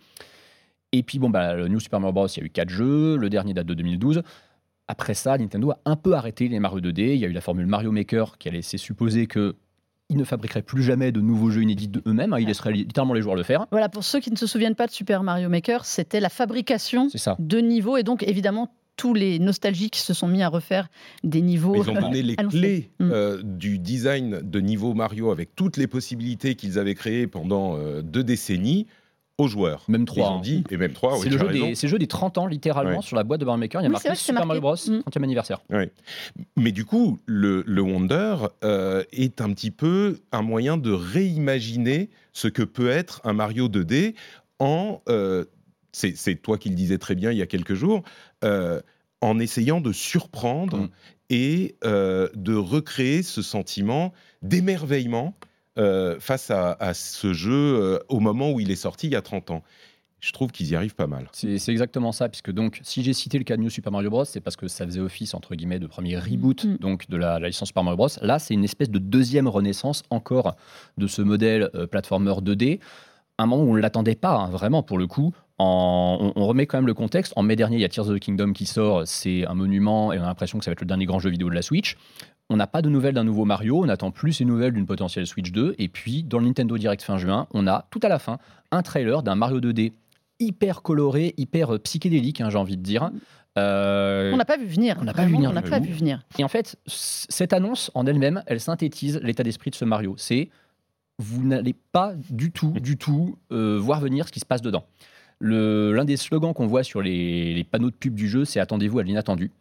Et 0.92 1.04
puis 1.04 1.19
bon, 1.19 1.30
bah, 1.30 1.54
le 1.54 1.68
New 1.68 1.80
Super 1.80 2.00
Mario 2.00 2.13
Bros, 2.13 2.28
il 2.28 2.40
y 2.40 2.42
a 2.42 2.46
eu 2.46 2.50
4 2.50 2.69
jeux, 2.69 3.16
le 3.16 3.30
dernier 3.30 3.54
date 3.54 3.68
de 3.68 3.75
2012. 3.75 4.24
Après 4.88 5.13
ça, 5.13 5.38
Nintendo 5.38 5.69
a 5.72 5.80
un 5.86 5.96
peu 5.96 6.13
arrêté 6.13 6.48
les 6.48 6.60
Mario 6.60 6.81
2D. 6.81 7.13
Il 7.13 7.19
y 7.19 7.25
a 7.25 7.28
eu 7.28 7.31
la 7.31 7.42
formule 7.42 7.68
Mario 7.68 7.92
Maker 7.92 8.40
qui 8.40 8.50
a 8.50 8.51
laissé 8.51 8.80
supposer 8.80 9.28
que 9.28 9.56
ils 10.10 10.18
ne 10.18 10.24
fabriqueraient 10.24 10.64
plus 10.64 10.84
jamais 10.84 11.12
de 11.12 11.22
nouveaux 11.22 11.52
jeux 11.52 11.62
inédits 11.62 11.88
d'eux-mêmes. 11.88 12.34
Hein, 12.34 12.40
ils 12.40 12.48
laisseraient 12.48 12.74
littéralement 12.74 13.14
les 13.14 13.22
joueurs 13.22 13.36
le 13.36 13.44
faire. 13.44 13.66
Voilà, 13.72 13.90
pour 13.90 14.04
ceux 14.04 14.20
qui 14.20 14.32
ne 14.32 14.36
se 14.36 14.48
souviennent 14.48 14.76
pas 14.76 14.88
de 14.88 14.92
Super 14.92 15.24
Mario 15.24 15.50
Maker, 15.50 15.86
c'était 15.86 16.20
la 16.20 16.30
fabrication 16.30 17.08
de 17.38 17.58
niveaux 17.60 17.98
et 17.98 18.04
donc 18.04 18.24
évidemment 18.24 18.74
tous 18.96 19.14
les 19.14 19.40
nostalgiques 19.40 19.96
se 19.96 20.14
sont 20.14 20.28
mis 20.28 20.44
à 20.44 20.50
refaire 20.50 20.90
des 21.24 21.42
niveaux. 21.42 21.82
Ils 21.82 21.90
ont 21.90 21.94
donné 22.02 22.22
les 22.22 22.36
clés 22.36 22.92
mm. 23.00 23.12
euh, 23.12 23.42
du 23.44 23.80
design 23.80 24.42
de 24.44 24.60
niveau 24.60 24.94
Mario 24.94 25.32
avec 25.32 25.56
toutes 25.56 25.78
les 25.78 25.88
possibilités 25.88 26.56
qu'ils 26.56 26.78
avaient 26.78 26.96
créées 26.96 27.26
pendant 27.26 27.78
euh, 27.78 28.02
deux 28.02 28.26
décennies 28.26 28.88
aux 29.39 29.47
joueurs. 29.47 29.83
Même 29.88 30.01
Ils 30.01 30.06
trois. 30.06 30.31
ont 30.31 30.38
hein. 30.38 30.41
dit, 30.41 30.63
et 30.69 30.77
même 30.77 30.94
trois, 30.94 31.13
oui, 31.15 31.21
c'est 31.24 31.30
le, 31.30 31.47
des- 31.51 31.75
c'est 31.75 31.88
le 31.88 31.91
jeu 31.91 31.97
des 32.00 32.07
30 32.07 32.38
ans, 32.38 32.45
littéralement, 32.45 32.97
Ouais. 32.97 33.01
sur 33.01 33.15
la 33.15 33.24
boîte 33.24 33.39
de 33.39 33.45
Mario 33.45 33.59
Maker. 33.59 33.81
Il 33.81 33.83
y 33.83 33.88
a 33.88 33.89
Oui, 33.89 33.94
marqué 33.94 34.13
Super 34.15 34.45
Mario 34.45 34.62
Bros. 34.62 34.71
marqué. 34.75 34.91
Mm. 34.91 35.01
30e 35.07 35.24
anniversaire. 35.24 35.62
Mais 36.57 36.71
du 36.71 36.86
coup, 36.86 37.18
le, 37.25 37.63
le 37.65 37.81
Wonder 37.81 38.36
euh, 38.63 39.03
est 39.12 39.41
un 39.41 39.51
petit 39.53 39.71
peu 39.71 40.19
un 40.31 40.41
moyen 40.41 40.77
de 40.77 40.91
réimaginer 40.91 42.09
ce 42.33 42.47
que 42.47 42.63
peut 42.63 42.89
être 42.89 43.21
un 43.24 43.33
Mario 43.33 43.68
2D 43.69 44.15
en. 44.59 45.01
euh, 45.09 45.45
c'est 45.91 46.36
toi 46.41 46.57
qui 46.59 46.69
le 46.69 46.75
disais 46.75 47.00
très 47.00 47.15
bien 47.15 47.31
il 47.31 47.38
y 47.38 47.41
a 47.41 47.47
quelques 47.47 47.74
jours. 47.74 48.03
euh, 48.44 48.80
en 49.21 49.38
essayant 49.39 49.81
de 49.81 49.91
surprendre 49.91 50.77
Mm. 50.77 50.89
et 51.31 51.75
euh, 51.83 52.30
de 52.36 52.56
recréer 52.56 53.21
ce 53.21 53.41
sentiment 53.41 54.13
d'émerveillement 54.44 55.36
euh, 55.77 56.19
face 56.19 56.51
à, 56.51 56.74
à 56.80 56.94
ce 56.94 57.33
jeu 57.33 57.51
euh, 57.54 58.00
au 58.10 58.19
moment 58.19 58.51
où 58.51 58.60
il 58.60 58.71
est 58.71 58.75
sorti 58.75 59.07
il 59.07 59.13
y 59.13 59.16
a 59.16 59.21
30 59.21 59.51
ans. 59.51 59.63
Je 60.21 60.33
trouve 60.33 60.51
qu'ils 60.51 60.68
y 60.68 60.75
arrivent 60.75 60.95
pas 60.95 61.07
mal. 61.07 61.30
C'est 61.31 61.57
c'est 61.60 61.71
exactement 61.71 62.12
ça, 62.12 62.27
puisque 62.27 62.51
donc, 62.51 62.81
si 62.83 63.04
j'ai 63.04 63.13
cité 63.13 63.38
le 63.38 63.45
cas 63.45 63.56
de 63.56 63.62
New 63.62 63.69
Super 63.69 63.89
Mario 63.94 64.10
Bros, 64.10 64.25
c'est 64.25 64.42
parce 64.42 64.57
que 64.57 64.68
ça 64.68 64.86
faisait 64.86 65.00
office, 65.00 65.33
entre 65.33 65.56
guillemets, 65.56 65.80
de 65.80 65.88
premier 65.88 66.18
reboot 66.18 66.66
Mm. 66.66 66.77
donc 66.77 67.10
de 67.10 67.16
la, 67.16 67.39
la 67.39 67.48
licence 67.48 67.69
Super 67.69 67.83
Mario 67.86 67.95
Bros. 67.95 68.10
Là, 68.21 68.38
c'est 68.38 68.54
une 68.54 68.66
espèce 68.66 68.89
de 68.89 69.00
deuxième 69.00 69.48
renaissance 69.48 70.04
encore 70.10 70.57
de 70.98 71.07
ce 71.07 71.21
modèle 71.21 71.69
euh, 71.74 71.88
platformer 71.88 72.31
2D. 72.42 72.81
Un 73.38 73.45
moment 73.45 73.63
où 73.63 73.69
on 73.72 73.75
ne 73.75 73.80
l'attendait 73.80 74.15
pas, 74.15 74.36
hein, 74.36 74.50
vraiment, 74.50 74.83
pour 74.83 74.98
le 74.98 75.07
coup. 75.07 75.33
En- 75.57 76.33
on, 76.36 76.42
on 76.42 76.48
remet 76.48 76.65
quand 76.65 76.77
même 76.80 76.88
le 76.88 76.94
contexte. 76.94 77.31
En 77.38 77.42
mai 77.44 77.56
dernier, 77.56 77.77
il 77.77 77.81
y 77.81 77.86
a 77.86 77.89
Tears 77.89 78.10
of 78.10 78.18
the 78.18 78.19
Kingdom 78.19 78.51
qui 78.51 78.65
sort. 78.65 79.04
C'est 79.07 79.45
un 79.48 79.54
monument 79.54 80.12
et 80.12 80.19
on 80.19 80.24
a 80.24 80.25
l'impression 80.25 80.57
que 80.60 80.65
ça 80.65 80.72
va 80.72 80.74
être 80.74 80.81
le 80.81 80.88
dernier 80.88 81.06
grand 81.06 81.19
jeu 81.19 81.30
vidéo 81.30 81.50
de 81.50 81.56
la 81.56 81.62
Switch. 81.62 81.95
On 82.51 82.57
n'a 82.57 82.66
pas 82.68 82.81
de 82.81 82.90
nouvelles 82.90 83.13
d'un 83.13 83.24
nouveau 83.24 83.46
Mario, 83.46 83.84
on 83.84 83.90
attend 83.90 84.10
plus 84.10 84.40
les 84.40 84.46
nouvelles 84.46 84.74
d'une 84.74 84.88
potentielle 84.88 85.28
Switch 85.28 85.51
2. 85.51 85.75
Et 85.78 85.88
puis, 85.88 86.24
dans 86.24 86.40
le 86.40 86.46
Nintendo 86.46 86.78
Direct 86.80 87.04
fin 87.04 87.18
juin, 87.19 87.48
on 87.54 87.68
a 87.68 87.86
tout 87.92 88.00
à 88.01 88.10
la 88.10 88.18
fin 88.18 88.40
un 88.72 88.81
trailer 88.81 89.22
d'un 89.22 89.36
Mario 89.36 89.60
2D 89.60 89.94
hyper 90.40 90.81
coloré, 90.81 91.36
hyper 91.38 91.75
euh, 91.75 91.80
psychédélique, 91.80 92.42
hein, 92.42 92.50
j'ai 92.50 92.57
envie 92.57 92.78
de 92.78 92.81
dire. 92.81 93.12
Euh, 93.57 94.31
On 94.34 94.38
n'a 94.38 94.46
pas 94.46 94.57
vu 94.57 94.66
venir. 94.66 94.98
on 95.00 95.04
n'a 95.04 95.13
pas 95.13 95.25
vu 95.25 95.34
venir 95.34 95.50
On 95.51 95.54
n'a 95.54 95.62
du 95.62 95.69
pas 95.69 95.80
vu 95.80 95.92
venir. 95.92 96.24
et 96.38 96.44
en 96.44 96.48
fait, 96.48 96.78
cette 96.88 97.54
annonce 97.54 97.92
en 97.94 98.06
elle-même, 98.06 98.42
elle 98.48 98.60
synthétise 98.60 99.19
l'état 99.22 99.44
d'esprit 99.44 99.69
de 99.69 99.75
ce 99.75 99.86
Mario. 99.86 100.16
C'est 100.18 100.50
vous 101.18 101.44
n'allez 101.46 101.75
pas 101.92 102.13
du 102.30 102.51
tout, 102.51 102.72
du 102.72 102.98
tout 102.98 103.38
euh, 103.51 103.78
voir 103.78 104.00
venir 104.00 104.28
ce 104.28 104.31
qui 104.31 104.40
se 104.40 104.46
passe 104.46 104.62
dedans. 104.62 104.86
L'un 105.42 106.06
des 106.06 106.18
slogans 106.18 106.54
qu'on 106.54 106.68
voit 106.68 106.84
sur 106.84 107.01
les, 107.01 107.54
les 107.54 107.63
panneaux 107.63 107.92
de 107.92 107.96
pub 107.96 108.13
du 108.16 108.28
jeu, 108.28 108.46
c'est 108.46 108.60
attendez-vous 108.60 109.00
à 109.00 109.04
l'inattendu. 109.04 109.51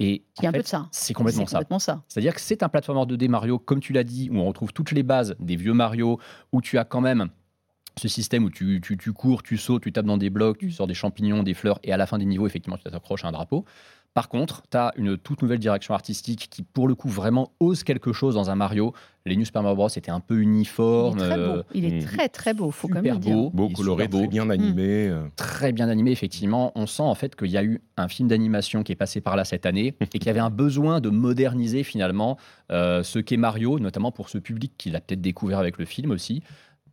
Et 0.00 0.24
Il 0.38 0.42
y 0.42 0.46
a 0.46 0.48
en 0.48 0.50
un 0.50 0.52
peu 0.52 0.62
de 0.62 0.66
ça. 0.66 0.88
c'est 0.90 1.14
complètement 1.14 1.46
ça. 1.46 1.58
complètement 1.58 1.78
ça. 1.78 2.02
C'est-à-dire 2.08 2.34
que 2.34 2.40
c'est 2.40 2.62
un 2.62 2.68
platformer 2.68 3.02
2D 3.06 3.28
Mario, 3.28 3.58
comme 3.58 3.80
tu 3.80 3.92
l'as 3.92 4.04
dit, 4.04 4.30
où 4.30 4.38
on 4.38 4.46
retrouve 4.46 4.72
toutes 4.72 4.90
les 4.92 5.02
bases 5.02 5.36
des 5.38 5.56
vieux 5.56 5.74
Mario, 5.74 6.18
où 6.52 6.60
tu 6.60 6.78
as 6.78 6.84
quand 6.84 7.00
même 7.00 7.28
ce 7.98 8.08
système 8.08 8.44
où 8.44 8.50
tu, 8.50 8.80
tu- 8.82 8.96
tu 8.96 9.12
cours, 9.12 9.42
tu 9.42 9.58
sautes, 9.58 9.82
tu 9.82 9.92
tapes 9.92 10.06
dans 10.06 10.16
des 10.16 10.30
blocs, 10.30 10.58
tu 10.58 10.70
sors 10.70 10.86
des 10.86 10.94
champignons, 10.94 11.42
des 11.42 11.54
fleurs, 11.54 11.78
et 11.84 11.92
à 11.92 11.96
la 11.98 12.06
fin 12.06 12.18
des 12.18 12.24
niveaux, 12.24 12.46
effectivement, 12.46 12.78
tu 12.78 12.84
t'accroches 12.84 13.24
à 13.24 13.28
un 13.28 13.32
drapeau. 13.32 13.64
Par 14.14 14.28
contre, 14.28 14.62
tu 14.70 14.76
as 14.76 14.92
une 14.96 15.16
toute 15.16 15.40
nouvelle 15.40 15.58
direction 15.58 15.94
artistique 15.94 16.48
qui, 16.50 16.62
pour 16.62 16.86
le 16.86 16.94
coup, 16.94 17.08
vraiment 17.08 17.52
ose 17.60 17.82
quelque 17.82 18.12
chose 18.12 18.34
dans 18.34 18.50
un 18.50 18.54
Mario. 18.54 18.92
Les 19.24 19.36
New 19.36 19.44
Super 19.46 19.62
Mario 19.62 19.76
Bros. 19.76 19.88
étaient 19.88 20.10
un 20.10 20.20
peu 20.20 20.34
Il 20.36 20.42
uniformes, 20.42 21.18
est 21.18 21.28
très 21.28 21.36
beau. 21.36 21.42
euh, 21.42 21.62
Il 21.74 21.84
est 21.86 22.00
mm. 22.02 22.04
très 22.04 22.28
très 22.28 22.52
beau. 22.54 22.70
Faut 22.70 22.88
quand 22.88 22.96
super 22.98 23.14
même 23.14 23.14
le 23.14 23.20
dire. 23.20 23.34
beau, 23.34 23.50
Beau, 23.50 23.68
il 23.70 23.74
coloré, 23.76 24.04
super 24.04 24.18
très 24.18 24.26
beau, 24.26 24.30
bien 24.30 24.50
animé. 24.50 25.08
euh. 25.08 25.22
très 25.36 25.72
bien 25.72 25.88
animé, 25.88 26.10
effectivement. 26.10 26.72
On 26.74 26.86
sent 26.86 27.02
en 27.04 27.14
fait 27.14 27.34
qu'il 27.36 27.50
y 27.50 27.56
a 27.56 27.64
eu 27.64 27.80
un 27.96 28.08
film 28.08 28.28
d'animation 28.28 28.82
qui 28.82 28.92
est 28.92 28.96
passé 28.96 29.22
par 29.22 29.34
là 29.36 29.44
cette 29.46 29.64
année 29.64 29.94
et 30.00 30.06
qu'il 30.18 30.26
y 30.26 30.30
avait 30.30 30.40
un 30.40 30.50
besoin 30.50 31.00
de 31.00 31.08
moderniser 31.08 31.82
finalement 31.82 32.36
euh, 32.70 33.02
ce 33.02 33.18
qu'est 33.18 33.38
Mario, 33.38 33.78
notamment 33.78 34.10
pour 34.12 34.28
ce 34.28 34.36
public 34.38 34.72
qui 34.76 34.90
l'a 34.90 35.00
peut-être 35.00 35.22
découvert 35.22 35.58
avec 35.58 35.78
le 35.78 35.84
film 35.86 36.10
aussi. 36.10 36.42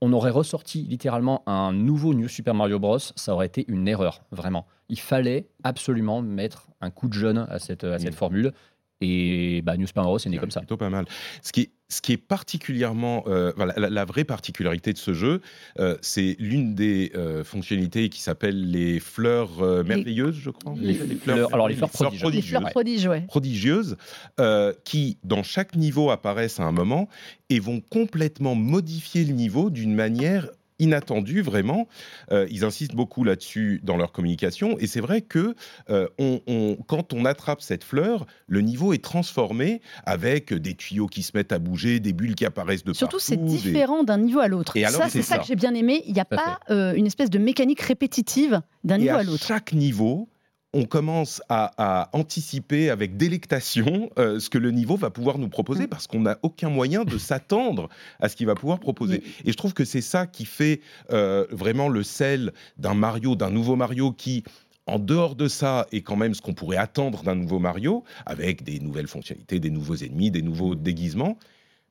On 0.01 0.13
aurait 0.13 0.31
ressorti 0.31 0.83
littéralement 0.83 1.43
un 1.47 1.73
nouveau 1.73 2.13
New 2.13 2.29
Super 2.29 2.53
Mario 2.53 2.79
Bros. 2.79 2.99
Ça 2.99 3.33
aurait 3.33 3.47
été 3.47 3.65
une 3.67 3.85
erreur, 3.89 4.21
vraiment. 4.31 4.65
Il 4.89 4.99
fallait 4.99 5.47
absolument 5.63 6.21
mettre 6.21 6.67
un 6.81 6.89
coup 6.89 7.07
de 7.07 7.13
jeune 7.13 7.37
à 7.49 7.59
cette, 7.59 7.83
à 7.83 7.99
cette 7.99 8.13
Mm. 8.13 8.17
formule. 8.17 8.53
Et 9.01 9.61
bah, 9.61 9.77
New 9.77 9.87
Super 9.87 10.03
Mario, 10.03 10.19
c'est 10.19 10.29
né 10.29 10.37
comme 10.39 10.51
ça. 10.51 10.59
Plutôt 10.59 10.75
pas 10.75 10.89
mal. 10.89 11.05
Ce 11.41 11.53
qui 11.53 11.61
est, 11.61 11.69
ce 11.87 12.01
qui 12.01 12.11
est 12.11 12.17
particulièrement, 12.17 13.23
euh, 13.27 13.53
la, 13.77 13.89
la 13.89 14.03
vraie 14.03 14.25
particularité 14.25 14.91
de 14.91 14.97
ce 14.97 15.13
jeu, 15.13 15.41
euh, 15.79 15.95
c'est 16.01 16.35
l'une 16.37 16.75
des 16.75 17.13
euh, 17.15 17.45
fonctionnalités 17.45 18.09
qui 18.09 18.19
s'appelle 18.21 18.69
les 18.69 18.99
fleurs 18.99 19.61
euh, 19.63 19.85
merveilleuses, 19.85 20.35
je 20.35 20.49
crois. 20.49 20.73
Les 20.77 20.95
fleurs- 20.95 21.53
alors, 21.53 21.69
les 21.69 21.75
fleurs 21.75 21.89
prodigieuses. 21.91 22.33
Les 22.33 22.41
fleurs 22.41 22.61
prodigieuses 22.69 22.71
prodiges, 22.71 23.07
ouais. 23.07 23.21
prodigieuses 23.27 23.95
euh, 24.41 24.73
qui, 24.83 25.17
dans 25.23 25.43
chaque 25.43 25.75
niveau, 25.77 26.09
apparaissent 26.11 26.59
à 26.59 26.63
un 26.63 26.73
moment 26.73 27.07
et 27.49 27.59
vont 27.61 27.79
complètement 27.89 28.53
modifier 28.55 29.23
le 29.23 29.31
niveau 29.31 29.69
d'une 29.69 29.95
manière 29.95 30.49
inattendue, 30.79 31.41
vraiment. 31.41 31.87
Euh, 32.31 32.47
ils 32.49 32.63
insistent 32.63 32.95
beaucoup 32.95 33.23
là-dessus 33.23 33.79
dans 33.83 33.97
leur 33.97 34.11
communication. 34.11 34.77
Et 34.79 34.87
c'est 34.87 35.01
vrai 35.01 35.21
que 35.21 35.55
euh, 35.89 36.07
on- 36.17 36.41
on- 36.47 36.77
quand 36.87 37.13
on 37.13 37.25
attrape 37.25 37.61
cette 37.61 37.83
fleur, 37.83 38.25
le 38.47 38.61
niveau 38.61 38.93
est 38.93 39.03
transformé 39.03 39.81
avec 40.05 40.53
des 40.53 40.73
tuyaux 40.75 41.07
qui 41.07 41.21
se 41.23 41.31
mettent 41.35 41.51
à 41.51 41.59
bouger, 41.59 41.99
des 41.99 42.13
bulles 42.13 42.35
qui 42.35 42.45
apparaissent 42.45 42.83
de 42.83 42.93
Surtout, 42.93 43.19
c'est 43.19 43.35
partout. 43.37 43.51
des- 43.51 43.57
différent 43.57 44.03
d'un 44.03 44.17
niveau 44.17 44.39
à 44.39 44.47
l'autre. 44.47 44.75
Et 44.77 44.85
alors, 44.85 45.01
Ça, 45.01 45.09
c'est 45.09 45.21
c'est 45.21 45.27
ça 45.27 45.35
ça. 45.35 45.41
que 45.41 45.47
j'ai 45.47 45.55
bien 45.55 45.73
aimé. 45.73 46.01
Il 46.07 46.13
n'y 46.13 46.19
a 46.19 46.25
pas 46.25 46.59
euh, 46.69 46.93
une 46.93 47.05
espèce 47.07 47.29
de 47.29 47.39
mécanique 47.39 47.81
répétitive 47.81 48.61
d'un 48.83 48.97
niveau 48.97 49.15
à 49.15 49.19
à 49.19 49.23
l'autre. 49.23 49.43
chaque 49.45 49.73
niveau, 49.73 50.29
on 50.73 50.85
commence 50.85 51.41
à, 51.49 51.71
à 51.77 52.09
anticiper 52.13 52.91
avec 52.91 53.17
délectation 53.17 54.11
euh, 54.19 54.39
ce 54.39 54.49
que 54.49 54.59
le 54.59 54.69
niveau 54.71 54.95
va 54.95 55.09
pouvoir 55.09 55.39
nous 55.39 55.49
proposer 55.49 55.79
Mm. 55.79 55.87
parce 55.87 56.07
qu'on 56.07 56.21
n'a 56.21 56.37
aucun 56.43 56.69
moyen 56.69 57.03
de 57.03 57.17
s'attendre 57.17 57.89
à 58.19 58.29
ce 58.29 58.35
qu'il 58.35 58.47
va 58.47 58.55
pouvoir 58.55 58.79
proposer. 58.79 59.23
Et 59.45 59.51
je 59.51 59.57
trouve 59.57 59.73
que 59.73 59.85
c'est 59.85 60.01
ça 60.01 60.27
qui 60.27 60.45
fait 60.45 60.81
euh, 61.11 61.45
vraiment 61.51 61.89
le 61.89 62.03
sel 62.03 62.53
d'un 62.77 62.93
Mario, 62.93 63.35
d'un 63.35 63.49
nouveau 63.49 63.75
Mario 63.75 64.11
qui 64.11 64.43
en 64.85 64.97
dehors 64.97 65.35
de 65.35 65.47
ça, 65.47 65.85
est 65.91 66.01
quand 66.01 66.15
même 66.15 66.33
ce 66.33 66.41
qu'on 66.41 66.55
pourrait 66.55 66.77
attendre 66.77 67.21
d'un 67.21 67.35
nouveau 67.35 67.59
Mario, 67.59 68.03
avec 68.25 68.63
des 68.63 68.79
nouvelles 68.79 69.05
fonctionnalités, 69.05 69.59
des 69.59 69.69
nouveaux 69.69 69.97
ennemis, 69.97 70.31
des 70.31 70.41
nouveaux 70.41 70.73
déguisements. 70.73 71.37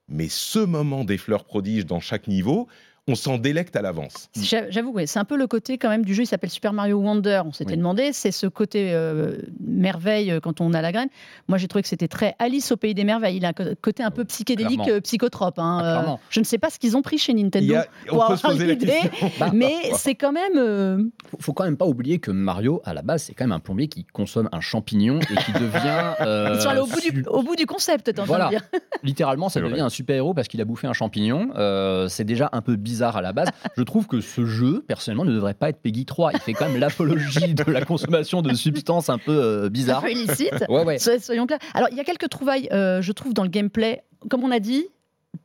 Mais 0.08 0.26
ce 0.28 0.58
moment 0.58 1.04
des 1.04 1.16
fleurs 1.16 1.44
prodiges 1.44 1.86
dans 1.86 2.00
chaque 2.00 2.26
niveau, 2.26 2.66
on 3.08 3.14
s'en 3.14 3.38
délecte 3.38 3.74
à 3.74 3.82
l'avance. 3.82 4.28
J'a- 4.40 4.70
J'avoue, 4.70 4.94
c'est 5.06 5.18
un 5.18 5.24
peu 5.24 5.36
le 5.36 5.46
côté 5.46 5.78
quand 5.78 5.88
même 5.88 6.04
du 6.04 6.14
jeu. 6.14 6.22
Il 6.22 6.26
s'appelle 6.26 6.50
Super 6.50 6.72
Mario 6.72 6.98
Wonder. 6.98 7.42
On 7.44 7.52
s'était 7.52 7.72
Oui. 7.72 7.78
demandé. 7.78 8.10
C'est 8.12 8.30
ce 8.30 8.46
côté 8.46 8.92
euh, 8.92 9.38
merveille 9.60 10.30
euh, 10.30 10.40
quand 10.40 10.60
on 10.60 10.72
a 10.74 10.82
la 10.82 10.92
graine. 10.92 11.08
Moi, 11.48 11.58
j'ai 11.58 11.68
trouvé 11.68 11.82
que 11.82 11.88
c'était 11.88 12.08
très 12.08 12.34
Alice 12.38 12.70
au 12.72 12.76
pays 12.76 12.94
des 12.94 13.04
merveilles. 13.04 13.36
Il 13.38 13.44
a 13.44 13.48
un 13.48 13.74
côté 13.80 14.02
un 14.02 14.10
peu 14.10 14.24
psychédélique, 14.24 14.80
Clairement. 14.82 14.96
euh, 14.96 15.00
psychotrope. 15.00 15.58
hein. 15.58 15.80
Ah, 15.82 16.12
Euh, 16.12 16.16
je 16.30 16.40
ne 16.40 16.44
sais 16.44 16.58
pas 16.58 16.70
ce 16.70 16.78
qu'ils 16.78 16.96
ont 16.96 17.02
pris 17.02 17.18
chez 17.18 17.32
Nintendo. 17.34 17.74
a- 17.76 17.86
pour 18.06 18.26
peut 18.26 18.36
se 18.36 18.46
avoir 18.46 18.62
l'idée, 18.66 18.86
question. 18.86 19.30
Bah, 19.40 19.50
Mais 19.54 19.74
c'est 19.94 20.14
quand 20.14 20.32
même. 20.32 20.56
euh, 20.56 21.02
faut, 21.30 21.38
faut 21.40 21.52
quand 21.52 21.64
même 21.64 21.76
pas 21.76 21.86
oublier 21.86 22.18
que 22.18 22.30
Mario, 22.30 22.82
à 22.84 22.94
la 22.94 23.02
base, 23.02 23.22
c'est 23.24 23.34
quand 23.34 23.44
même 23.44 23.52
un 23.52 23.60
plombier 23.60 23.88
qui 23.88 24.04
consomme 24.04 24.48
un 24.52 24.60
champignon 24.60 25.18
et 25.20 25.36
qui 25.44 25.52
devient. 25.52 26.14
euh, 26.20 26.52
ils 26.54 26.60
sont 26.60 26.68
allés 26.68 26.80
au 26.80 26.86
bout, 26.86 27.00
du, 27.00 27.24
au 27.28 27.42
bout 27.42 27.56
du 27.56 27.66
concept, 27.66 28.12
Voilà. 28.26 28.48
dire. 28.50 28.62
Littéralement, 29.02 29.48
ça 29.48 29.54
C'est 29.54 29.60
devient 29.60 29.72
vrai. 29.74 29.80
un 29.82 29.88
super-héros 29.88 30.34
parce 30.34 30.48
qu'il 30.48 30.60
a 30.60 30.64
bouffé 30.64 30.86
un 30.86 30.92
champignon. 30.92 31.48
Euh, 31.56 32.08
c'est 32.08 32.24
déjà 32.24 32.48
un 32.52 32.60
peu 32.62 32.76
bizarre 32.76 32.97
à 33.02 33.20
la 33.22 33.32
base. 33.32 33.48
Je 33.76 33.82
trouve 33.82 34.06
que 34.06 34.20
ce 34.20 34.44
jeu, 34.44 34.84
personnellement, 34.86 35.24
ne 35.24 35.32
devrait 35.32 35.54
pas 35.54 35.68
être 35.70 35.80
Peggy 35.80 36.04
3. 36.04 36.32
Il 36.34 36.38
fait 36.40 36.52
quand 36.52 36.68
même 36.68 36.78
l'apologie 36.80 37.54
de 37.54 37.70
la 37.70 37.84
consommation 37.84 38.42
de 38.42 38.52
substances 38.54 39.08
un 39.08 39.18
peu 39.18 39.32
euh, 39.32 39.66
Un 39.66 39.68
bizarres. 39.68 40.02
peu 40.02 40.10
illicite. 40.10 40.64
Ouais, 40.68 40.84
ouais. 40.84 40.98
So- 40.98 41.18
Soyons 41.20 41.46
clairs. 41.46 41.58
Alors, 41.74 41.88
il 41.90 41.96
y 41.96 42.00
a 42.00 42.04
quelques 42.04 42.28
trouvailles, 42.28 42.68
euh, 42.72 43.00
je 43.02 43.12
trouve, 43.12 43.32
dans 43.34 43.42
le 43.44 43.48
gameplay. 43.50 44.02
Comme 44.28 44.42
on 44.44 44.50
a 44.50 44.58
dit, 44.60 44.84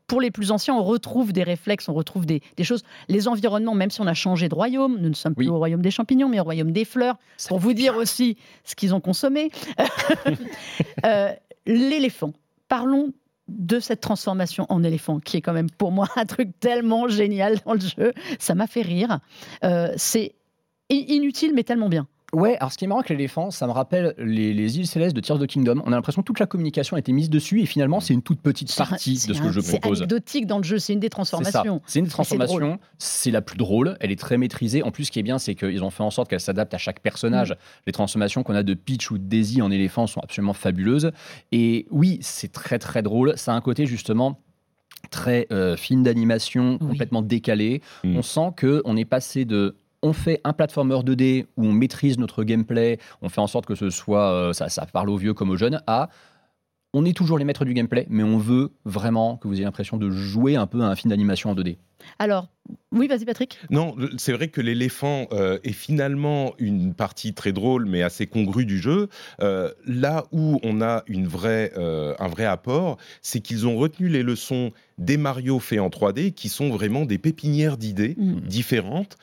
pour 0.07 0.19
les 0.21 0.31
plus 0.31 0.51
anciens, 0.51 0.73
on 0.75 0.83
retrouve 0.83 1.33
des 1.33 1.43
réflexes, 1.43 1.87
on 1.89 1.93
retrouve 1.93 2.25
des, 2.25 2.41
des 2.57 2.63
choses. 2.63 2.83
Les 3.09 3.27
environnements, 3.27 3.75
même 3.75 3.89
si 3.91 4.01
on 4.01 4.07
a 4.07 4.13
changé 4.13 4.49
de 4.49 4.55
royaume, 4.55 4.97
nous 4.99 5.09
ne 5.09 5.13
sommes 5.13 5.35
plus 5.35 5.45
Oui. 5.47 5.51
au 5.51 5.57
royaume 5.57 5.81
des 5.81 5.91
champignons, 5.91 6.29
mais 6.29 6.39
au 6.39 6.43
royaume 6.43 6.71
des 6.71 6.85
fleurs, 6.85 7.15
Ça 7.37 7.49
pour 7.49 7.59
vous 7.59 7.73
dire 7.73 7.95
aussi 7.97 8.37
ce 8.63 8.75
qu'ils 8.75 8.93
ont 8.95 9.01
consommé. 9.01 9.49
Euh, 11.05 11.31
L'éléphant. 11.65 12.33
Parlons 12.67 13.13
de 13.47 13.79
cette 13.79 14.01
transformation 14.01 14.65
en 14.69 14.83
éléphant, 14.83 15.19
qui 15.19 15.37
est 15.37 15.41
quand 15.41 15.53
même 15.53 15.69
pour 15.69 15.91
moi 15.91 16.07
un 16.15 16.25
truc 16.25 16.59
tellement 16.59 17.07
génial 17.07 17.59
dans 17.65 17.73
le 17.73 17.79
jeu. 17.79 18.13
Ça 18.39 18.55
m'a 18.55 18.67
fait 18.67 18.81
rire. 18.81 19.19
Euh, 19.63 19.93
C'est 19.97 20.35
inutile, 20.89 21.53
mais 21.53 21.63
tellement 21.63 21.89
bien. 21.89 22.07
Ouais, 22.33 22.57
alors 22.57 22.71
ce 22.71 22.77
qui 22.79 22.85
est 22.85 22.87
marrant 22.87 23.01
avec 23.01 23.09
l'éléphant, 23.11 23.51
ça 23.51 23.67
me 23.67 23.71
rappelle 23.71 24.15
les, 24.17 24.53
les 24.53 24.79
îles 24.79 24.87
célestes 24.87 25.15
de 25.15 25.21
Tears 25.21 25.37
of 25.37 25.43
the 25.43 25.47
Kingdom. 25.47 25.81
On 25.85 25.91
a 25.91 25.95
l'impression 25.95 26.21
que 26.23 26.25
toute 26.27 26.39
la 26.39 26.47
communication 26.47 26.95
a 26.95 26.99
été 26.99 27.11
mise 27.11 27.29
dessus 27.29 27.61
et 27.61 27.65
finalement, 27.67 27.99
c'est 27.99 28.13
une 28.15 28.23
toute 28.23 28.41
petite 28.41 28.69
C'est 28.71 28.77
partie 28.77 29.17
c'est 29.17 29.27
de 29.29 29.33
ce 29.35 29.41
un- 29.41 29.45
que 29.45 29.51
je 29.51 29.61
C'est 29.61 29.79
propose. 29.79 29.99
anecdotique 29.99 30.47
dans 30.47 30.57
le 30.57 30.63
jeu, 30.63 30.79
c'est 30.79 30.93
une 30.93 30.99
des 30.99 31.05
C'est 31.05 31.09
transformations. 31.11 31.81
C'est 31.85 31.99
une 31.99 32.05
c'est 32.05 32.11
transformation, 32.11 32.79
c'est 32.97 33.29
la 33.31 33.41
plus 33.41 33.57
drôle, 33.57 33.97
elle 33.99 34.11
est 34.11 34.19
très 34.19 34.37
maîtrisée. 34.37 34.81
En 34.83 34.89
plus, 34.91 35.05
ce 35.05 35.11
qui 35.11 35.19
est 35.19 35.23
bien, 35.23 35.37
c'est 35.37 35.53
qu'ils 35.55 35.83
ont 35.83 35.91
fait 35.91 36.03
en 36.03 36.09
sorte 36.09 36.27
qu'elle 36.29 36.39
s'adapte 36.39 36.73
à 36.73 36.77
chaque 36.79 37.01
personnage. 37.01 37.51
Mm. 37.51 37.55
Les 37.87 37.93
transformations 37.93 38.41
qu'on 38.43 38.55
a 38.55 38.63
de 38.63 38.73
Peach 38.73 39.11
ou 39.11 39.17
de 39.19 39.23
Daisy 39.23 39.61
en 39.61 39.69
éléphant 39.69 40.07
sont 40.07 40.19
absolument 40.21 40.53
fabuleuses. 40.53 41.11
Et 41.51 41.85
oui, 41.91 42.17
c'est 42.21 42.51
très 42.51 42.79
très 42.79 43.03
drôle. 43.03 43.33
Ça 43.37 43.53
a 43.53 43.55
un 43.55 43.61
côté 43.61 43.85
justement 43.85 44.39
très 45.11 45.47
euh, 45.51 45.75
film 45.77 46.01
d'animation, 46.01 46.77
Oui. 46.81 46.87
complètement 46.87 47.21
décalé. 47.21 47.81
Mm. 48.03 48.17
On 48.17 48.21
sent 48.23 48.49
que 48.57 48.81
on 48.85 48.97
est 48.97 49.05
passé 49.05 49.45
de 49.45 49.75
on 50.03 50.13
fait 50.13 50.39
un 50.43 50.53
platformer 50.53 50.95
2D 50.95 51.45
où 51.57 51.65
on 51.65 51.71
maîtrise 51.71 52.19
notre 52.19 52.43
gameplay, 52.43 52.99
on 53.21 53.29
fait 53.29 53.41
en 53.41 53.47
sorte 53.47 53.65
que 53.65 53.75
ce 53.75 53.89
soit 53.89 54.31
euh, 54.31 54.53
ça, 54.53 54.69
ça 54.69 54.85
parle 54.85 55.09
aux 55.09 55.17
vieux 55.17 55.33
comme 55.33 55.49
aux 55.49 55.57
jeunes, 55.57 55.81
à 55.87 56.09
on 56.95 57.05
est 57.05 57.17
toujours 57.17 57.39
les 57.39 57.45
maîtres 57.45 57.65
du 57.65 57.73
gameplay, 57.73 58.05
mais 58.07 58.21
on 58.21 58.37
veut 58.37 58.71
vraiment 58.85 59.37
que 59.37 59.47
vous 59.47 59.55
ayez 59.55 59.63
l'impression 59.63 59.97
de 59.97 60.11
jouer 60.11 60.55
un 60.55 60.67
peu 60.67 60.81
à 60.81 60.85
un 60.85 60.95
film 60.95 61.09
d'animation 61.09 61.49
en 61.49 61.55
2D. 61.55 61.77
Alors, 62.19 62.49
oui, 62.91 63.07
vas-y 63.07 63.25
Patrick. 63.25 63.57
Non, 63.71 63.95
c'est 64.17 64.31
vrai 64.33 64.49
que 64.49 64.61
l'éléphant 64.61 65.25
euh, 65.31 65.57
est 65.63 65.71
finalement 65.71 66.53
une 66.59 66.93
partie 66.93 67.33
très 67.33 67.51
drôle, 67.51 67.85
mais 67.85 68.03
assez 68.03 68.27
congrue 68.27 68.65
du 68.67 68.77
jeu. 68.77 69.09
Euh, 69.41 69.71
là 69.87 70.25
où 70.31 70.59
on 70.63 70.81
a 70.81 71.03
une 71.07 71.25
vraie, 71.25 71.71
euh, 71.77 72.13
un 72.19 72.27
vrai 72.27 72.45
apport, 72.45 72.97
c'est 73.23 73.39
qu'ils 73.39 73.65
ont 73.65 73.75
retenu 73.75 74.07
les 74.07 74.21
leçons 74.21 74.71
des 74.99 75.17
Mario 75.17 75.57
faits 75.59 75.79
en 75.79 75.89
3D, 75.89 76.31
qui 76.33 76.47
sont 76.49 76.69
vraiment 76.69 77.05
des 77.05 77.17
pépinières 77.17 77.77
d'idées 77.77 78.15
Mm. 78.17 78.41
différentes. 78.41 79.17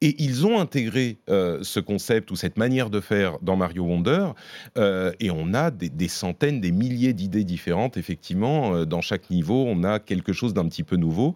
Et 0.00 0.14
ils 0.22 0.46
ont 0.46 0.60
intégré 0.60 1.18
euh, 1.28 1.58
ce 1.62 1.80
concept 1.80 2.30
ou 2.30 2.36
cette 2.36 2.56
manière 2.56 2.88
de 2.88 3.00
faire 3.00 3.38
dans 3.42 3.56
Mario 3.56 3.82
Wonder. 3.84 4.28
euh, 4.76 5.10
et 5.18 5.30
on 5.32 5.54
a 5.54 5.70
des, 5.72 5.88
des 5.88 6.06
centaines, 6.08 6.60
des 6.60 6.70
milliers 6.70 7.12
d'idées 7.14 7.42
différentes, 7.44 7.96
effectivement. 7.96 8.74
Euh, 8.74 8.84
dans 8.84 9.00
chaque 9.00 9.28
niveau, 9.28 9.64
on 9.66 9.82
a 9.82 9.98
quelque 9.98 10.32
chose 10.32 10.54
d'un 10.54 10.68
petit 10.68 10.84
peu 10.84 10.94
nouveau. 10.96 11.34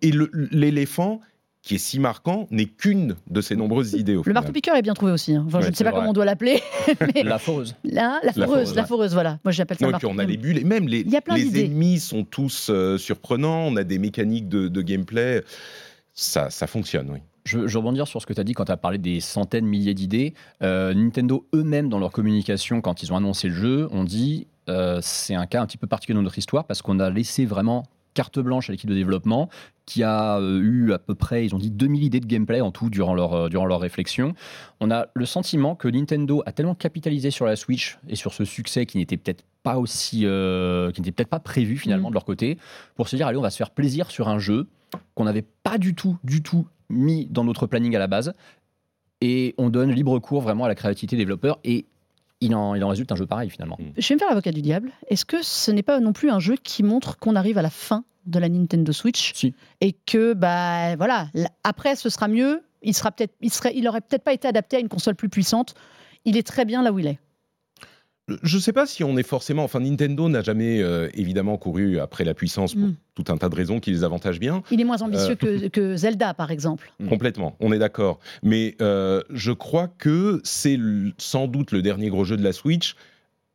Et 0.00 0.12
l'éléphant, 0.50 1.20
qui 1.62 1.74
est 1.74 1.78
si 1.78 1.98
marquant, 1.98 2.46
n'est 2.50 2.64
qu'une 2.64 3.16
de 3.28 3.42
ces 3.42 3.54
nombreuses 3.54 3.92
idées 3.92 4.14
au 4.14 4.20
Le 4.20 4.22
final. 4.22 4.34
marteau-piqueur 4.34 4.76
est 4.76 4.82
bien 4.82 4.94
trouvé 4.94 5.12
aussi. 5.12 5.34
hein. 5.36 5.44
Enfin, 5.46 5.60
je 5.60 5.68
ne 5.68 5.74
sais 5.74 5.84
pas 5.84 5.90
vrai. 5.90 5.98
comment 5.98 6.10
on 6.12 6.14
doit 6.14 6.24
l'appeler. 6.24 6.62
mais 7.14 7.22
La 7.22 7.38
foreuse. 7.38 7.76
la 7.84 8.18
La 8.22 8.32
foreuse, 8.32 8.46
foreuse, 8.48 8.74
la 8.76 8.86
foreuse, 8.86 9.12
voilà. 9.12 9.38
Moi, 9.44 9.52
j'appelle 9.52 9.76
ça 9.76 9.84
Non, 9.84 9.90
le 9.90 9.96
et 9.96 9.98
puis 9.98 10.06
on 10.10 10.16
a 10.16 10.24
les 10.24 10.38
bulles, 10.38 10.56
et 10.56 10.64
même 10.64 10.88
les, 10.88 11.00
Il 11.00 11.10
y 11.10 11.16
a 11.16 11.20
plein 11.20 11.36
les 11.36 11.64
ennemis 11.66 12.00
sont 12.00 12.24
tous 12.24 12.70
euh, 12.70 12.96
surprenants, 12.96 13.66
on 13.66 13.76
a 13.76 13.84
des 13.84 13.98
mécaniques 13.98 14.48
de, 14.48 14.68
de 14.68 14.80
gameplay, 14.80 15.42
ça, 16.14 16.48
ça 16.48 16.66
fonctionne, 16.66 17.10
oui. 17.10 17.18
Je, 17.50 17.66
je 17.66 17.78
rebondir 17.78 18.06
sur 18.06 18.22
ce 18.22 18.26
que 18.26 18.32
tu 18.32 18.40
as 18.40 18.44
dit 18.44 18.52
quand 18.52 18.66
tu 18.66 18.72
as 18.72 18.76
parlé 18.76 18.98
des 18.98 19.20
centaines, 19.20 19.66
milliers 19.66 19.94
d'idées. 19.94 20.34
Euh, 20.62 20.94
Nintendo 20.94 21.46
eux-mêmes, 21.54 21.88
dans 21.88 21.98
leur 21.98 22.12
communication, 22.12 22.80
quand 22.80 23.02
ils 23.02 23.12
ont 23.12 23.16
annoncé 23.16 23.48
le 23.48 23.54
jeu, 23.54 23.88
ont 23.90 24.04
dit 24.04 24.46
euh, 24.68 25.00
c'est 25.02 25.34
un 25.34 25.46
cas 25.46 25.60
un 25.60 25.66
petit 25.66 25.78
peu 25.78 25.86
particulier 25.86 26.16
dans 26.16 26.22
notre 26.22 26.38
histoire 26.38 26.64
parce 26.64 26.80
qu'on 26.82 27.00
a 27.00 27.10
laissé 27.10 27.44
vraiment 27.44 27.84
carte 28.14 28.38
blanche 28.38 28.68
à 28.68 28.72
l'équipe 28.72 28.90
de 28.90 28.94
développement 28.94 29.48
qui 29.86 30.02
a 30.02 30.38
euh, 30.38 30.60
eu 30.60 30.92
à 30.92 30.98
peu 30.98 31.14
près, 31.14 31.44
ils 31.44 31.54
ont 31.54 31.58
dit 31.58 31.70
2000 31.70 32.04
idées 32.04 32.20
de 32.20 32.26
gameplay 32.26 32.60
en 32.60 32.70
tout 32.70 32.90
durant 32.90 33.14
leur, 33.14 33.48
durant 33.48 33.66
leur 33.66 33.80
réflexion. 33.80 34.34
On 34.80 34.90
a 34.90 35.06
le 35.14 35.26
sentiment 35.26 35.74
que 35.74 35.88
Nintendo 35.88 36.42
a 36.46 36.52
tellement 36.52 36.74
capitalisé 36.74 37.30
sur 37.30 37.46
la 37.46 37.56
Switch 37.56 37.98
et 38.08 38.16
sur 38.16 38.32
ce 38.32 38.44
succès 38.44 38.86
qui 38.86 38.98
n'était 38.98 39.16
peut-être 39.16 39.44
pas 39.62 39.78
aussi, 39.78 40.22
euh, 40.24 40.90
qui 40.92 41.00
n'était 41.00 41.12
peut-être 41.12 41.28
pas 41.28 41.40
prévu 41.40 41.76
finalement 41.76 42.08
Mm. 42.08 42.12
de 42.12 42.14
leur 42.14 42.24
côté, 42.24 42.58
pour 42.94 43.08
se 43.08 43.16
dire 43.16 43.26
allez 43.26 43.38
on 43.38 43.42
va 43.42 43.50
se 43.50 43.56
faire 43.56 43.70
plaisir 43.70 44.10
sur 44.10 44.28
un 44.28 44.38
jeu 44.38 44.68
qu'on 45.14 45.24
n'avait 45.24 45.44
pas 45.62 45.78
du 45.78 45.94
tout, 45.94 46.16
du 46.24 46.42
tout 46.42 46.66
mis 46.90 47.26
dans 47.26 47.44
notre 47.44 47.66
planning 47.66 47.94
à 47.96 47.98
la 47.98 48.06
base. 48.06 48.34
Et 49.22 49.54
on 49.58 49.70
donne 49.70 49.90
libre 49.90 50.18
cours 50.18 50.40
vraiment 50.40 50.64
à 50.64 50.68
la 50.68 50.74
créativité 50.74 51.16
des 51.16 51.22
développeurs. 51.22 51.58
Et 51.64 51.86
il 52.40 52.54
en, 52.54 52.74
il 52.74 52.82
en 52.82 52.88
résulte 52.88 53.12
un 53.12 53.16
jeu 53.16 53.26
pareil 53.26 53.50
finalement. 53.50 53.78
Je 53.96 54.08
vais 54.08 54.14
me 54.14 54.18
faire 54.18 54.28
l'avocat 54.28 54.52
du 54.52 54.62
diable. 54.62 54.92
Est-ce 55.08 55.24
que 55.24 55.42
ce 55.42 55.70
n'est 55.70 55.82
pas 55.82 56.00
non 56.00 56.12
plus 56.12 56.30
un 56.30 56.40
jeu 56.40 56.56
qui 56.62 56.82
montre 56.82 57.18
qu'on 57.18 57.36
arrive 57.36 57.58
à 57.58 57.62
la 57.62 57.70
fin 57.70 58.04
de 58.26 58.38
la 58.38 58.48
Nintendo 58.48 58.92
Switch 58.92 59.32
Si. 59.34 59.54
et 59.80 59.92
que 59.92 60.34
bah 60.34 60.96
voilà, 60.96 61.28
après 61.64 61.96
ce 61.96 62.08
sera 62.08 62.28
mieux. 62.28 62.62
Il 62.82 62.94
sera 62.94 63.10
peut-être, 63.10 63.34
il 63.42 63.52
serait, 63.52 63.72
il 63.76 63.86
aurait 63.88 64.00
peut-être 64.00 64.24
pas 64.24 64.32
été 64.32 64.48
adapté 64.48 64.76
à 64.76 64.80
une 64.80 64.88
console 64.88 65.14
plus 65.14 65.28
puissante. 65.28 65.74
Il 66.24 66.38
est 66.38 66.46
très 66.46 66.64
bien 66.64 66.82
là 66.82 66.92
où 66.92 66.98
il 66.98 67.06
est. 67.06 67.18
Je 68.42 68.56
ne 68.56 68.60
sais 68.62 68.72
pas 68.72 68.86
si 68.86 69.04
on 69.04 69.16
est 69.18 69.22
forcément. 69.26 69.64
Enfin, 69.64 69.80
Nintendo 69.80 70.28
n'a 70.28 70.42
jamais 70.42 70.80
euh, 70.82 71.08
évidemment 71.14 71.56
couru 71.56 71.98
après 71.98 72.24
la 72.24 72.34
puissance 72.34 72.74
pour 72.74 72.88
Mm. 72.88 72.94
tout 73.14 73.24
un 73.28 73.36
tas 73.36 73.48
de 73.48 73.54
raisons 73.54 73.80
qui 73.80 73.90
les 73.90 74.04
avantagent 74.04 74.40
bien. 74.40 74.62
Il 74.70 74.80
est 74.80 74.84
moins 74.84 75.02
ambitieux 75.02 75.36
Euh. 75.42 75.58
que, 75.60 75.68
que 75.68 75.96
Zelda 75.96 76.34
par 76.34 76.50
exemple. 76.50 76.92
Mm. 77.00 77.08
Complètement, 77.08 77.56
on 77.60 77.72
est 77.72 77.78
d'accord. 77.78 78.18
Mais 78.42 78.76
euh, 78.80 79.22
je 79.30 79.52
crois 79.52 79.88
que 79.98 80.40
c'est 80.44 80.78
sans 81.18 81.46
doute 81.48 81.72
le 81.72 81.82
dernier 81.82 82.08
gros 82.08 82.24
jeu 82.24 82.36
de 82.36 82.44
la 82.44 82.52
Switch. 82.52 82.94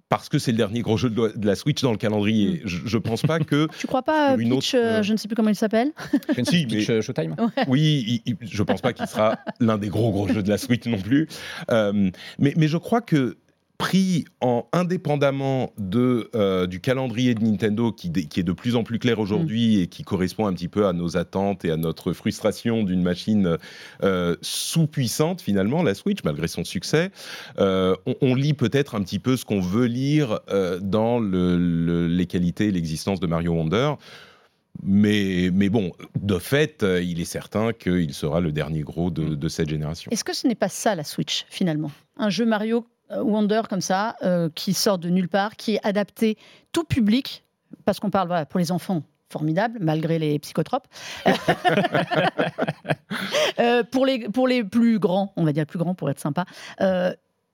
Parce 0.08 0.30
que 0.30 0.38
c'est 0.38 0.52
le 0.52 0.58
dernier 0.58 0.82
gros 0.82 0.98
jeu 0.98 1.10
de 1.10 1.32
la- 1.48 1.56
Switch 1.56 1.82
dans 1.82 1.90
le 1.92 1.98
calendrier. 1.98 2.62
Je, 2.64 2.78
je 2.86 2.98
pense 3.00 3.24
pas 3.24 3.40
que. 3.40 3.68
Tu 3.80 3.88
crois 3.88 4.04
pas 4.04 4.36
une 4.38 4.50
Peach, 4.52 4.76
autre, 4.76 4.84
euh, 4.86 5.02
je 5.04 5.12
ne 5.12 5.18
sais 5.18 5.28
plus 5.28 5.34
comment 5.36 5.50
il 5.50 5.56
s'appelle 5.56 5.92
Si, 6.44 6.68
Peach, 6.68 6.88
mais- 6.90 7.02
Showtime 7.02 7.36
Oui, 7.68 8.22
il- 8.26 8.32
il- 8.40 8.48
je 8.48 8.62
pense 8.62 8.82
pas 8.82 8.94
qu'il 8.94 9.08
sera 9.08 9.40
l'un 9.60 9.80
des 9.80 9.90
gros 9.90 10.12
gros 10.12 10.28
jeux 10.28 10.44
de 10.44 10.50
la 10.50 10.60
Switch 10.60 10.86
non 10.86 11.00
plus. 11.00 11.28
Euh, 11.72 12.12
mais, 12.38 12.54
mais 12.56 12.68
je 12.68 12.78
crois 12.78 13.02
que 13.02 13.36
pris 13.78 14.26
en 14.40 14.68
indépendamment 14.72 15.74
de, 15.78 16.30
euh, 16.34 16.66
du 16.66 16.80
calendrier 16.80 17.36
de 17.36 17.44
Nintendo 17.44 17.92
qui, 17.92 18.08
est 18.08 18.44
de 18.44 18.52
plus 18.54 18.76
en 18.76 18.84
plus 18.84 19.00
clair 19.00 19.20
aujourd'hui 19.20 19.80
et 19.82 19.88
qui 19.88 20.04
correspond 20.04 20.48
un 20.48 20.54
petit 20.54 20.70
peu 20.70 20.88
à 20.88 20.94
nos 20.94 21.18
attentes 21.18 21.66
et 21.66 21.72
à 21.72 21.78
notre 21.78 22.14
frustration 22.14 22.84
d'une 22.84 23.02
machine 23.04 23.58
euh, 24.04 24.36
sous-puissante 24.42 25.42
finalement, 25.42 25.84
la 25.84 25.94
Switch, 25.94 26.24
malgré 26.24 26.48
son 26.48 26.64
succès, 26.64 27.12
euh, 27.60 27.96
on, 28.06 28.16
on 28.22 28.36
lit 28.36 28.54
peut-être 28.54 28.96
un 28.96 29.02
petit 29.04 29.20
peu 29.20 29.36
ce 29.36 29.44
qu'on 29.46 29.60
veut 29.62 29.88
lire 29.88 30.40
dans 30.82 31.20
le- 31.20 31.58
le- 31.58 32.08
les 32.08 32.26
qualités 32.28 32.68
et 32.68 32.72
l'existence 32.72 33.20
de 33.20 33.28
Mario 33.28 33.52
Wonder. 33.54 33.94
Mais, 34.84 35.50
mais 35.54 35.70
bon, 35.70 35.92
de 36.22 36.38
fait, 36.38 36.86
il 37.02 37.22
est 37.22 37.26
certain 37.26 37.72
qu'il 37.72 38.14
sera 38.14 38.42
le 38.42 38.52
dernier 38.52 38.82
gros 38.82 39.10
de, 39.10 39.36
de 39.36 39.48
cette 39.48 39.70
génération. 39.70 40.12
Est-ce 40.12 40.26
que 40.26 40.34
ce 40.36 40.48
n'est 40.48 40.56
pas 40.56 40.68
ça 40.68 40.96
la 40.96 41.06
Switch 41.06 41.46
finalement? 41.50 41.92
Un 42.18 42.30
jeu 42.30 42.46
Mario 42.46 42.86
Wonder 43.12 43.62
comme 43.70 43.82
ça, 43.82 44.16
euh, 44.24 44.50
qui 44.56 44.74
sort 44.74 44.98
de 44.98 45.10
nulle 45.10 45.30
part, 45.30 45.56
qui 45.56 45.76
est 45.76 45.86
adapté 45.86 46.38
tout 46.72 46.84
public, 46.84 47.44
parce 47.86 48.00
qu'on 48.00 48.10
parle 48.10 48.28
voilà, 48.28 48.46
pour 48.46 48.60
les 48.60 48.72
enfants. 48.72 49.04
Formidable, 49.30 49.80
malgré 49.82 50.20
les 50.20 50.38
psychotropes. 50.40 50.88
Euh, 53.60 53.84
pour, 53.84 54.06
les, 54.06 54.28
pour 54.30 54.48
les 54.48 54.64
plus 54.64 55.00
grands, 55.00 55.32
on 55.38 55.44
va 55.46 55.54
dire 55.54 55.66
plus 55.66 55.80
grands 55.80 55.96
pour 55.96 56.10
être 56.10 56.20
sympa, 56.20 56.46
euh, 56.82 57.14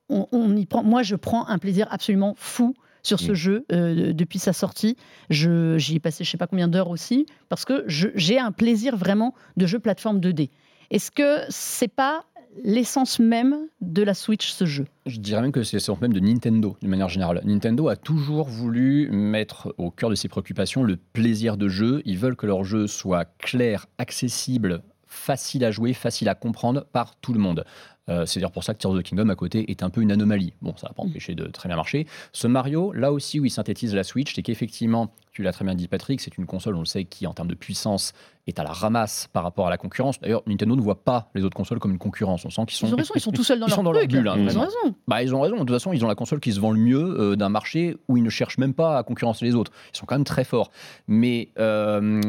on, 0.09 0.27
on 0.31 0.55
y 0.55 0.65
prend, 0.65 0.83
moi 0.83 1.03
je 1.03 1.15
prends 1.15 1.47
un 1.47 1.59
plaisir 1.59 1.87
absolument 1.91 2.33
fou 2.37 2.73
sur 3.03 3.19
ce 3.19 3.31
Mm. 3.31 3.35
jeu 3.35 3.65
euh, 3.71 4.13
depuis 4.13 4.39
sa 4.39 4.53
sortie. 4.53 4.97
Je- 5.29 5.77
J'y 5.77 5.95
ai 5.95 5.99
passé 5.99 6.23
je 6.23 6.29
sais 6.31 6.37
pas 6.37 6.47
combien 6.47 6.67
d'heures 6.67 6.89
aussi, 6.89 7.25
parce 7.49 7.65
que 7.65 7.83
j'ai 7.87 8.39
un 8.39 8.51
plaisir 8.51 8.95
vraiment 8.97 9.35
de 9.57 9.67
jeu 9.67 9.79
plateforme 9.79 10.19
2D. 10.19 10.49
Est-ce 10.89 11.11
que 11.11 11.39
c'est 11.49 11.87
pas 11.93 12.25
l'essence 12.63 13.19
même 13.19 13.55
de 13.81 14.03
la 14.03 14.13
Switch, 14.13 14.51
ce 14.51 14.65
jeu 14.65 14.85
Je 15.05 15.19
dirais 15.19 15.41
même 15.41 15.51
que 15.51 15.63
c'est 15.63 15.77
l'essence 15.77 16.01
même 16.01 16.13
de 16.13 16.19
Nintendo, 16.19 16.77
d'une 16.81 16.89
manière 16.89 17.09
générale. 17.09 17.41
Nintendo 17.43 17.87
a 17.87 17.95
toujours 17.95 18.47
voulu 18.47 19.09
mettre 19.11 19.73
au 19.77 19.91
cœur 19.91 20.09
de 20.09 20.15
ses 20.15 20.27
préoccupations 20.27 20.83
le 20.83 20.97
plaisir 20.97 21.57
de 21.57 21.67
jeu. 21.67 22.01
Ils 22.05 22.17
veulent 22.17 22.35
que 22.35 22.47
leur 22.47 22.63
jeu 22.63 22.87
soit 22.87 23.25
clair, 23.37 23.87
accessible, 23.97 24.83
facile 25.07 25.65
à 25.65 25.71
jouer, 25.71 25.93
facile 25.93 26.29
à 26.29 26.35
comprendre 26.35 26.85
par 26.91 27.15
tout 27.15 27.33
le 27.33 27.39
monde. 27.39 27.65
Euh, 28.09 28.25
c'est 28.25 28.39
d'ailleurs 28.39 28.51
pour 28.51 28.63
ça 28.63 28.73
que 28.73 28.79
Tears 28.79 28.91
of 28.93 28.99
the 28.99 29.03
Kingdom 29.03 29.29
à 29.29 29.35
côté 29.35 29.69
est 29.71 29.83
un 29.83 29.89
peu 29.89 30.01
une 30.01 30.11
anomalie. 30.11 30.53
Bon, 30.61 30.73
ça 30.75 30.87
va 30.87 30.93
pas 30.93 31.03
Mm. 31.03 31.09
empêcher 31.09 31.35
de 31.35 31.45
très 31.45 31.69
bien 31.69 31.75
marcher. 31.75 32.07
Ce 32.33 32.47
Mario, 32.47 32.91
là 32.93 33.11
aussi 33.11 33.39
où 33.39 33.45
il 33.45 33.51
synthétise 33.51 33.93
la 33.93 34.03
Switch, 34.03 34.33
c'est 34.35 34.41
qu'effectivement, 34.41 35.13
tu 35.31 35.43
l'as 35.43 35.53
très 35.53 35.63
bien 35.63 35.75
dit 35.75 35.87
Patrick, 35.87 36.19
c'est 36.19 36.37
une 36.37 36.45
console, 36.45 36.75
on 36.75 36.79
le 36.79 36.85
sait, 36.85 37.05
qui 37.05 37.25
en 37.27 37.33
termes 37.33 37.47
de 37.47 37.55
puissance 37.55 38.11
est 38.47 38.59
à 38.59 38.63
la 38.63 38.71
ramasse 38.71 39.29
par 39.31 39.43
rapport 39.43 39.67
à 39.67 39.69
la 39.69 39.77
concurrence. 39.77 40.19
D'ailleurs, 40.19 40.41
Nintendo 40.47 40.75
ne 40.75 40.81
voit 40.81 41.03
pas 41.03 41.29
les 41.35 41.43
autres 41.45 41.55
consoles 41.55 41.79
comme 41.79 41.91
une 41.91 41.99
concurrence. 41.99 42.43
On 42.43 42.49
sent 42.49 42.63
qu'ils 42.67 42.75
sont 42.75 42.87
Ils 42.87 42.93
ont 42.95 42.97
raison, 42.97 43.13
ils 43.15 43.21
sont 43.21 43.31
tout 43.31 43.43
seuls 43.43 43.59
dans 43.59 43.67
Ils 43.67 43.69
leur 43.69 43.75
sont 43.77 43.83
dans 43.83 43.91
leur 43.91 44.01
truc. 44.01 44.11
bulle, 44.11 44.27
hein, 44.27 44.35
ils 44.37 44.57
ont 44.57 44.61
raison. 44.61 44.95
bah, 45.07 45.21
ils 45.23 45.33
ont 45.35 45.41
raison. 45.41 45.55
De 45.57 45.59
toute 45.61 45.69
façon, 45.69 45.93
ils 45.93 46.03
ont 46.03 46.07
la 46.07 46.15
console 46.15 46.39
qui 46.39 46.51
se 46.51 46.59
vend 46.59 46.71
le 46.71 46.79
mieux 46.79 46.99
euh, 47.19 47.35
d'un 47.35 47.49
marché 47.49 47.95
où 48.09 48.17
ils 48.17 48.23
ne 48.23 48.29
cherchent 48.31 48.57
même 48.57 48.73
pas 48.73 48.97
à 48.97 49.03
concurrencer 49.03 49.45
les 49.45 49.53
autres. 49.55 49.71
Ils 49.93 49.97
sont 49.97 50.05
quand 50.07 50.15
même 50.15 50.23
très 50.25 50.43
forts. 50.43 50.71
Mais 51.07 51.49
euh, 51.59 52.19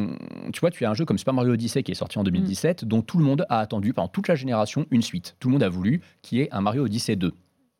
tu 0.52 0.60
vois, 0.60 0.70
tu 0.70 0.84
as 0.84 0.90
un 0.90 0.94
jeu 0.94 1.06
comme 1.06 1.16
Super 1.18 1.32
Mario 1.34 1.54
Odyssey 1.54 1.82
qui 1.82 1.92
est 1.92 1.96
sorti 1.96 2.18
en 2.18 2.24
2017, 2.24 2.84
dont 2.84 3.00
tout 3.02 3.18
le 3.18 3.24
monde 3.24 3.46
a 3.48 3.58
attendu 3.58 3.94
pendant 3.94 4.08
toute 4.08 4.28
la 4.28 4.34
génération 4.34 4.84
une 4.90 5.02
suite. 5.02 5.34
Tout 5.40 5.48
le 5.48 5.52
monde 5.54 5.61
a 5.62 5.68
voulu, 5.68 6.00
qui 6.22 6.40
est 6.40 6.52
un 6.52 6.60
Mario 6.60 6.84
Odyssey 6.84 7.16
2. 7.16 7.32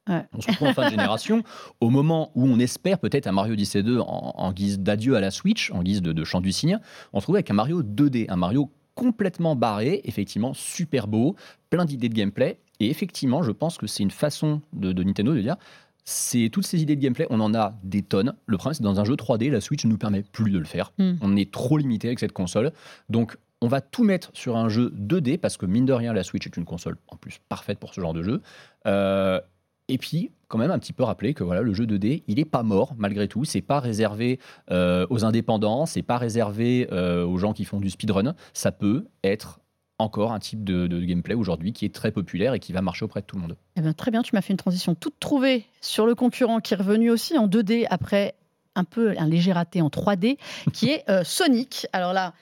Ouais. 0.09 0.25
On 0.33 0.41
se 0.41 0.49
retrouve 0.51 0.69
en 0.69 0.75
fin 0.75 0.87
de 0.87 0.91
génération, 0.91 1.43
au 1.81 1.91
moment 1.91 2.33
où 2.35 2.47
on 2.47 2.59
espère 2.59 2.99
peut-être 2.99 3.27
un 3.27 3.33
Mario 3.33 3.53
Odyssey 3.53 3.83
2 3.83 4.01
en, 4.01 4.35
en 4.37 4.53
guise 4.53 4.81
d'adieu 4.81 5.17
à 5.17 5.21
la 5.21 5.31
Switch, 5.31 5.71
en 5.71 5.83
guise 5.83 6.03
de, 6.03 6.13
de 6.13 6.25
chant 6.25 6.41
du 6.41 6.51
cygne, 6.51 6.81
on 7.13 7.19
se 7.19 7.23
retrouve 7.23 7.37
avec 7.37 7.51
un 7.51 7.55
Mario 7.55 7.83
2D, 7.83 8.27
un 8.29 8.37
Mario 8.37 8.71
complètement 8.95 9.57
barré, 9.57 10.01
effectivement 10.05 10.55
super 10.55 11.07
beau, 11.07 11.37
plein 11.71 11.85
d'idées 11.85 12.09
de 12.09 12.15
gameplay. 12.15 12.59
Et 12.81 12.91
effectivement, 12.91 13.43
je 13.43 13.53
pense 13.53 13.79
que 13.79 13.87
c'est 13.87 14.03
une 14.03 14.11
façon 14.11 14.61
de, 14.73 14.93
de 14.93 15.03
Nintendo 15.03 15.35
de 15.35 15.41
dire 15.41 15.57
c'est 16.05 16.49
toutes 16.51 16.67
ces 16.67 16.83
idées 16.83 16.97
de 16.97 17.01
gameplay, 17.01 17.27
on 17.31 17.41
en 17.41 17.55
a 17.55 17.75
des 17.85 18.03
tonnes. 18.03 18.35
Le 18.47 18.57
problème, 18.57 18.75
c'est 18.75 18.83
dans 18.83 18.99
un 18.99 19.05
jeu 19.05 19.15
3D, 19.15 19.51
la 19.51 19.61
Switch 19.61 19.85
ne 19.85 19.91
nous 19.91 19.99
permet 19.99 20.23
plus 20.23 20.51
de 20.51 20.59
le 20.59 20.65
faire. 20.65 20.93
Mm. 20.99 21.13
On 21.21 21.37
est 21.37 21.53
trop 21.53 21.79
limité 21.79 22.09
avec 22.09 22.19
cette 22.19 22.33
console. 22.33 22.73
Donc, 23.09 23.37
on 23.63 23.69
va 23.69 23.81
tout 23.81 24.03
mettre 24.03 24.31
sur 24.35 24.57
un 24.57 24.69
jeu 24.69 24.93
2D 24.99 25.39
parce 25.39 25.57
que 25.57 25.67
mine 25.67 25.87
de 25.87 25.93
rien, 25.93 26.13
la 26.13 26.25
Switch 26.25 26.47
est 26.47 26.57
une 26.57 26.65
console 26.65 26.97
en 27.09 27.17
plus 27.17 27.39
parfaite 27.49 27.79
pour 27.79 27.95
ce 27.95 28.01
genre 28.01 28.13
de 28.13 28.23
jeu. 28.23 28.43
Euh, 28.87 29.41
et 29.89 29.99
puis, 29.99 30.33
quand 30.49 30.59
même, 30.59 30.73
un 30.73 30.79
petit 30.81 30.93
peu 30.93 31.05
rappeler 31.05 31.33
que 31.33 31.45
voilà, 31.45 31.63
le 31.63 31.73
jeu 31.73 31.87
2D, 31.87 32.25
il 32.27 32.37
n'est 32.37 32.45
pas 32.45 32.65
mort 32.65 32.95
malgré 32.99 33.29
tout. 33.29 33.45
C'est 33.45 33.63
pas 33.63 33.79
réservé 33.79 34.41
euh, 34.71 35.07
aux 35.11 35.25
indépendants, 35.25 35.87
c'est 35.87 36.03
pas 36.03 36.19
réservé 36.19 36.89
euh, 36.91 37.25
aux 37.25 37.39
gens 37.39 37.53
qui 37.53 37.65
font 37.65 37.79
du 37.79 37.89
speedrun. 37.89 38.35
Ça 38.53 38.73
peut 38.73 39.07
être 39.23 39.61
encore 39.99 40.33
un 40.33 40.41
type 40.41 40.65
de, 40.65 40.89
gameplay 41.05 41.35
aujourd'hui 41.35 41.73
qui 41.73 41.85
est 41.85 41.95
très 41.95 42.11
populaire 42.11 42.55
et 42.55 42.59
qui 42.59 42.73
va 42.73 42.83
marcher 42.83 43.05
auprès 43.05 43.21
de 43.21 43.27
tout 43.27 43.37
le 43.37 43.43
monde. 43.43 43.57
Eh 43.77 43.81
ben, 43.81 43.95
très 43.95 44.11
bien, 44.11 44.23
tu 44.23 44.35
m'as 44.35 44.43
fait 44.43 44.53
une 44.53 44.57
transition 44.57 44.97
toute 44.97 45.21
trouvée 45.21 45.67
sur 45.81 46.05
le 46.05 46.17
concurrent 46.17 46.59
qui 46.59 46.75
est 46.75 46.77
revenu 46.77 47.11
aussi 47.11 47.39
en 47.39 47.47
2D 47.47 47.87
après 47.89 48.35
un 48.75 48.85
peu 48.85 49.15
un 49.17 49.27
léger 49.27 49.53
raté 49.53 49.83
en 49.83 49.89
3D, 49.89 50.39
qui 50.73 50.89
est 50.89 51.05
Sonic. 51.25 51.87
Alors 51.93 52.15
là, 52.15 52.33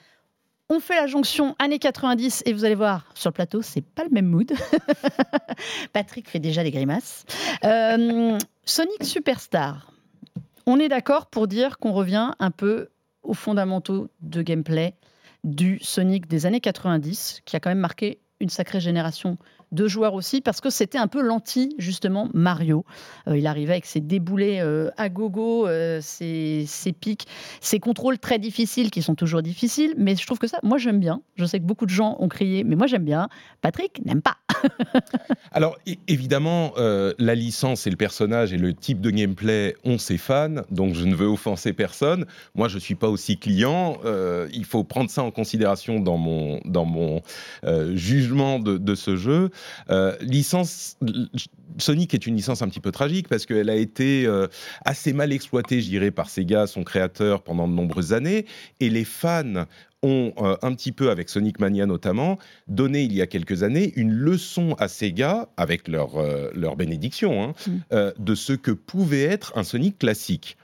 on 0.71 0.79
fait 0.79 0.95
la 0.95 1.05
jonction 1.05 1.53
années 1.59 1.79
90 1.79 2.43
et 2.45 2.53
vous 2.53 2.63
allez 2.63 2.75
voir 2.75 3.05
sur 3.13 3.29
le 3.29 3.33
plateau, 3.33 3.61
c'est 3.61 3.81
pas 3.81 4.05
le 4.05 4.09
même 4.09 4.25
mood. 4.25 4.53
Patrick 5.93 6.29
fait 6.29 6.39
déjà 6.39 6.63
des 6.63 6.71
grimaces. 6.71 7.25
Euh, 7.65 8.37
Sonic 8.63 9.03
Superstar. 9.03 9.91
On 10.65 10.79
est 10.79 10.87
d'accord 10.87 11.25
pour 11.25 11.47
dire 11.47 11.77
qu'on 11.77 11.91
revient 11.91 12.31
un 12.39 12.51
peu 12.51 12.87
aux 13.21 13.33
fondamentaux 13.33 14.07
de 14.21 14.41
gameplay 14.41 14.95
du 15.43 15.77
Sonic 15.81 16.27
des 16.27 16.45
années 16.45 16.61
90, 16.61 17.41
qui 17.43 17.57
a 17.57 17.59
quand 17.59 17.69
même 17.69 17.79
marqué 17.79 18.21
une 18.39 18.49
sacrée 18.49 18.79
génération 18.79 19.37
de 19.71 19.87
joueurs 19.87 20.13
aussi, 20.13 20.41
parce 20.41 20.59
que 20.59 20.69
c'était 20.69 20.97
un 20.97 21.07
peu 21.07 21.21
l'anti, 21.21 21.75
justement, 21.77 22.29
Mario. 22.33 22.85
Euh, 23.27 23.37
il 23.37 23.47
arrivait 23.47 23.73
avec 23.73 23.85
ses 23.85 24.01
déboulés 24.01 24.59
euh, 24.59 24.89
à 24.97 25.09
gogo, 25.09 25.67
euh, 25.67 25.99
ses, 26.01 26.67
pics, 26.99 27.27
ses 27.61 27.79
contrôles 27.79 28.19
très 28.19 28.39
difficiles, 28.39 28.91
qui 28.91 29.01
sont 29.01 29.15
toujours 29.15 29.41
difficiles, 29.41 29.93
mais 29.97 30.15
je 30.15 30.25
trouve 30.25 30.39
que 30.39 30.47
ça, 30.47 30.59
moi 30.63 30.77
j'aime 30.77 30.99
bien. 30.99 31.21
Je 31.35 31.45
sais 31.45 31.59
que 31.59 31.65
beaucoup 31.65 31.85
de 31.85 31.91
gens 31.91 32.17
ont 32.19 32.27
crié, 32.27 32.63
mais 32.63 32.75
moi 32.75 32.87
j'aime 32.87 33.05
bien. 33.05 33.29
Patrick 33.61 34.03
n'aime 34.05 34.21
pas. 34.21 34.37
Alors, 35.51 35.77
évidemment, 36.07 36.73
la 36.77 37.35
licence 37.35 37.87
et 37.87 37.89
le 37.89 37.95
personnage 37.95 38.53
et 38.53 38.57
le 38.57 38.73
type 38.73 39.01
de 39.01 39.09
gameplay 39.09 39.75
ont 39.83 39.97
ses 39.97 40.17
fans, 40.17 40.61
donc 40.69 40.93
je 40.93 41.05
ne 41.05 41.15
veux 41.15 41.27
offenser 41.27 41.73
personne. 41.73 42.25
Moi, 42.55 42.67
je 42.67 42.75
ne 42.75 42.79
suis 42.79 42.95
pas 42.95 43.07
aussi 43.07 43.37
client. 43.37 43.97
il 44.53 44.65
faut 44.65 44.83
prendre 44.83 45.09
ça 45.09 45.23
en 45.23 45.31
considération 45.31 45.99
dans 45.99 46.17
mon, 46.17 46.59
dans 46.65 46.85
mon 46.85 47.21
jugement 47.95 48.59
de, 48.59 48.77
de 48.77 48.95
ce 48.95 49.15
jeu. 49.15 49.49
Euh, 49.89 50.15
licence, 50.21 50.97
Sonic 51.77 52.13
est 52.13 52.25
une 52.25 52.35
licence 52.35 52.61
un 52.61 52.67
petit 52.67 52.79
peu 52.79 52.91
tragique 52.91 53.27
parce 53.27 53.45
qu'elle 53.45 53.69
a 53.69 53.75
été 53.75 54.25
euh, 54.25 54.47
assez 54.85 55.13
mal 55.13 55.31
exploitée, 55.31 55.81
je 55.81 55.89
dirais, 55.89 56.11
par 56.11 56.29
Sega, 56.29 56.67
son 56.67 56.83
créateur, 56.83 57.43
pendant 57.43 57.67
de 57.67 57.73
nombreuses 57.73 58.13
années. 58.13 58.45
Et 58.79 58.89
les 58.89 59.05
fans 59.05 59.65
ont 60.03 60.33
euh, 60.37 60.55
un 60.61 60.73
petit 60.73 60.91
peu, 60.91 61.11
avec 61.11 61.29
Sonic 61.29 61.59
Mania 61.59 61.85
notamment, 61.85 62.39
donné 62.67 63.03
il 63.03 63.13
y 63.13 63.21
a 63.21 63.27
quelques 63.27 63.63
années 63.63 63.93
une 63.95 64.11
leçon 64.11 64.75
à 64.79 64.87
Sega, 64.87 65.49
avec 65.57 65.87
leur, 65.87 66.11
leur 66.55 66.75
bénédiction, 66.75 67.43
hein, 67.43 67.53
mm. 67.67 68.11
de 68.17 68.35
ce 68.35 68.53
que 68.53 68.71
pouvait 68.71 69.23
être 69.23 69.53
un 69.55 69.63
Sonic 69.63 69.99
classique 69.99 70.57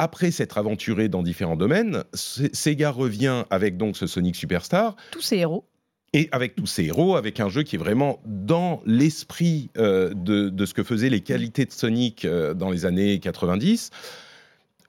après 0.00 0.30
s'être 0.30 0.56
aventuré 0.56 1.10
dans 1.10 1.22
différents 1.22 1.56
domaines, 1.56 2.04
Sega 2.14 2.90
revient 2.90 3.44
avec 3.50 3.76
donc 3.76 3.98
ce 3.98 4.06
Sonic 4.06 4.34
Superstar. 4.34 4.96
Tous 5.10 5.20
ces 5.20 5.36
héros 5.36 5.66
et 6.12 6.28
avec 6.32 6.56
tous 6.56 6.66
ces 6.66 6.84
héros, 6.84 7.16
avec 7.16 7.38
un 7.40 7.48
jeu 7.48 7.62
qui 7.62 7.76
est 7.76 7.78
vraiment 7.78 8.20
dans 8.26 8.82
l'esprit 8.84 9.70
euh, 9.78 10.12
de, 10.14 10.66
ce 10.66 10.74
que 10.74 10.82
faisaient 10.82 11.08
les 11.08 11.20
qualités 11.20 11.64
de 11.64 11.72
Sonic 11.72 12.24
euh, 12.24 12.52
dans 12.54 12.70
les 12.70 12.84
années 12.84 13.18
90. 13.20 13.90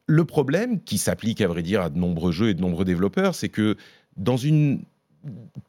Le 0.07 0.25
problème, 0.25 0.81
qui 0.81 0.97
s'applique 0.97 1.41
à 1.41 1.47
vrai 1.47 1.61
dire 1.61 1.81
à 1.81 1.89
de 1.89 1.97
nombreux 1.97 2.31
jeux 2.31 2.49
et 2.49 2.53
de 2.53 2.61
nombreux 2.61 2.85
développeurs, 2.85 3.35
c'est 3.35 3.49
que 3.49 3.77
dans 4.17 4.37
une 4.37 4.81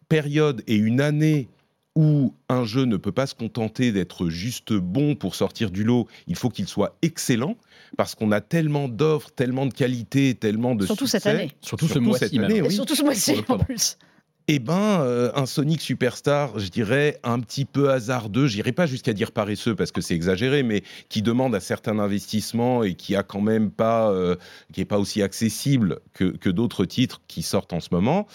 période 0.08 0.62
et 0.66 0.76
une 0.76 1.00
année 1.00 1.48
où 1.94 2.34
un 2.48 2.64
jeu 2.64 2.84
ne 2.84 2.96
peut 2.96 3.12
pas 3.12 3.26
se 3.26 3.34
contenter 3.34 3.92
d'être 3.92 4.30
juste 4.30 4.72
bon 4.72 5.14
pour 5.14 5.34
sortir 5.34 5.70
du 5.70 5.84
lot, 5.84 6.08
il 6.26 6.36
faut 6.36 6.48
qu'il 6.48 6.66
soit 6.66 6.96
excellent, 7.02 7.58
parce 7.98 8.14
qu'on 8.14 8.32
a 8.32 8.40
tellement 8.40 8.88
d'offres, 8.88 9.30
tellement 9.30 9.66
de 9.66 9.74
qualités, 9.74 10.34
tellement 10.34 10.74
de 10.74 10.86
Surtout 10.86 11.06
cette 11.06 11.26
année. 11.26 11.52
Surtout, 11.60 11.88
ce 11.88 11.98
mois-ci. 11.98 12.40
Surtout 12.70 12.94
ce 12.94 13.02
mois-ci, 13.02 13.34
en 13.46 13.58
plus 13.58 13.98
eh 14.48 14.58
ben, 14.58 15.00
euh, 15.02 15.30
un 15.34 15.46
Sonic 15.46 15.80
Superstar, 15.80 16.58
je 16.58 16.68
dirais 16.68 17.18
un 17.22 17.38
petit 17.40 17.64
peu 17.64 17.90
hasardeux. 17.90 18.48
J'irai 18.48 18.72
pas 18.72 18.86
jusqu'à 18.86 19.12
dire 19.12 19.30
paresseux 19.30 19.76
parce 19.76 19.92
que 19.92 20.00
c'est 20.00 20.14
exagéré, 20.14 20.62
mais 20.62 20.82
qui 21.08 21.22
demande 21.22 21.54
un 21.54 21.60
certain 21.60 21.98
investissement 21.98 22.82
et 22.82 22.94
qui 22.94 23.14
a 23.14 23.22
quand 23.22 23.40
même 23.40 23.70
pas, 23.70 24.10
euh, 24.10 24.36
qui 24.72 24.80
est 24.80 24.86
pas 24.86 24.98
aussi 24.98 25.22
accessible 25.22 26.00
que, 26.12 26.50
d'autres 26.50 26.84
titres 26.84 27.22
qui 27.28 27.42
sortent 27.42 27.72
en 27.72 27.80
ce 27.80 27.88
moment. 27.92 28.26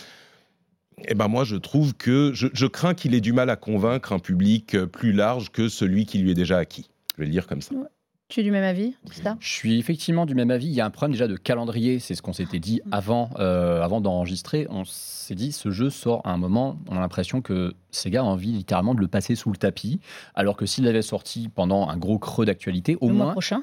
Eh 1.08 1.14
ben 1.14 1.28
moi, 1.28 1.44
je 1.44 1.56
trouve 1.58 1.94
que 1.94 2.32
je, 2.34 2.66
crains 2.66 2.96
qu'il 2.96 3.14
ait 3.14 3.22
du 3.22 3.34
mal 3.34 3.50
à 3.50 3.56
convaincre 3.56 4.14
un 4.14 4.20
public 4.20 4.78
plus 4.86 5.12
large 5.12 5.52
que 5.52 5.70
celui 5.70 6.06
qui 6.06 6.18
lui 6.20 6.32
est 6.32 6.36
déjà 6.36 6.58
acquis. 6.58 6.90
Je 7.16 7.22
vais 7.22 7.26
le 7.26 7.32
dire 7.32 7.46
comme 7.48 7.62
ça. 7.62 7.76
Tu 8.30 8.42
es 8.42 8.44
du 8.44 8.52
même 8.52 8.66
avis, 8.66 8.94
Je 9.40 9.48
suis 9.50 9.80
effectivement 9.80 10.26
du 10.26 10.36
même 10.36 10.52
avis. 10.52 10.68
Il 10.68 10.74
y 10.74 10.82
a 10.82 10.86
un 10.86 10.90
problème 10.90 11.14
déjà 11.14 11.30
de 11.30 11.38
calendrier. 11.38 12.00
C'est 12.00 12.14
ce 12.14 12.22
qu'on 12.22 12.34
s'était 12.34 12.60
dit 12.60 12.82
avant, 12.92 13.30
euh, 13.40 13.82
avant 13.82 14.02
d'enregistrer. 14.02 14.68
On 14.70 14.84
s'est 14.84 15.34
dit, 15.34 15.54
ce 15.54 15.72
jeu 15.72 15.90
sort 15.90 16.22
à 16.26 16.32
un 16.32 16.38
moment, 16.38 16.78
on 16.90 16.98
a 16.98 17.00
l'impression 17.00 17.42
que 17.42 17.74
Sega 17.90 18.20
a 18.20 18.24
envie 18.24 18.52
littéralement 18.52 18.96
de 18.96 19.00
le 19.00 19.08
passer 19.08 19.36
sous 19.36 19.50
le 19.50 19.56
tapis. 19.56 20.02
Alors 20.36 20.58
que 20.58 20.66
s'il 20.66 20.86
avait 20.90 21.02
sorti 21.02 21.48
pendant 21.48 21.88
un 21.88 21.96
gros 21.96 22.20
creux 22.20 22.46
d'actualité, 22.46 22.98
au 23.00 23.08
le 23.08 23.14
moins. 23.14 23.26
Mois 23.28 23.32
prochain. 23.32 23.62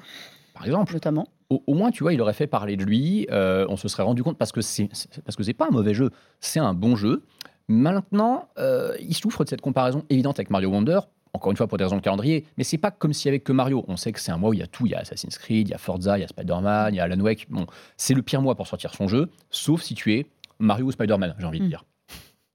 Par 0.55 0.65
exemple. 0.65 0.95
Notamment. 0.95 1.29
Au, 1.51 1.75
moins, 1.75 1.91
tu 1.91 2.03
vois, 2.03 2.15
il 2.15 2.23
aurait 2.23 2.33
fait 2.33 2.47
parler 2.47 2.79
de 2.79 2.85
lui. 2.85 3.27
Euh, 3.31 3.67
on 3.69 3.77
se 3.77 3.87
serait 3.87 4.03
rendu 4.03 4.23
compte 4.23 4.39
parce 4.39 4.51
que 4.51 4.63
c'est 4.63 4.89
parce 5.25 5.37
que 5.37 5.43
c'est 5.43 5.53
pas 5.53 5.67
un 5.67 5.73
mauvais 5.73 5.93
jeu. 5.93 6.11
C'est 6.41 6.59
un 6.59 6.73
bon 6.73 6.97
jeu. 6.97 7.23
Maintenant, 7.69 8.49
euh, 8.59 8.97
il 8.99 9.15
souffre 9.15 9.45
de 9.45 9.51
cette 9.51 9.61
comparaison 9.61 10.05
évidente 10.09 10.39
avec 10.39 10.49
Mario 10.49 10.71
Wonder 10.71 11.01
encore 11.35 11.51
une 11.51 11.57
fois 11.57 11.67
pour 11.67 11.77
des 11.77 11.85
raisons 11.85 11.97
de 11.97 12.01
calendrier, 12.01 12.47
mais 12.57 12.65
c'est 12.65 12.79
pas 12.79 12.91
comme 12.91 13.13
s'il 13.13 13.27
y 13.27 13.31
avait 13.31 13.41
que 13.41 13.53
Mario. 13.53 13.85
On 13.89 13.97
sait 13.97 14.13
que 14.13 14.21
c'est 14.21 14.33
un 14.33 14.39
mois 14.39 14.51
où 14.51 14.55
il 14.55 14.61
y 14.61 14.63
a 14.63 14.67
tout, 14.67 14.87
il 14.87 14.93
y 14.93 14.95
a 14.95 15.01
Assassin's 15.01 15.37
Creed, 15.37 15.69
il 15.69 15.73
y 15.73 15.75
a 15.75 15.79
Forza, 15.79 16.17
il 16.17 16.23
y 16.23 16.25
a 16.25 16.29
Spider-Man, 16.29 16.95
il 16.95 16.97
y 16.97 17.01
a 17.01 17.05
Alan 17.05 17.21
Wake. 17.21 17.49
Bon, 17.51 17.67
c'est 17.97 18.15
le 18.15 18.23
pire 18.23 18.41
mois 18.41 18.55
pour 18.55 18.67
sortir 18.67 18.95
son 18.95 19.09
jeu, 19.09 19.31
sauf 19.51 19.83
si 19.83 19.95
tu 19.95 20.15
es 20.15 20.27
Mario 20.61 20.87
ou 20.87 20.93
Spider-Man, 20.93 21.35
j'ai 21.39 21.45
envie 21.45 21.59
de 21.59 21.65
mm. 21.65 21.69
dire. 21.69 21.85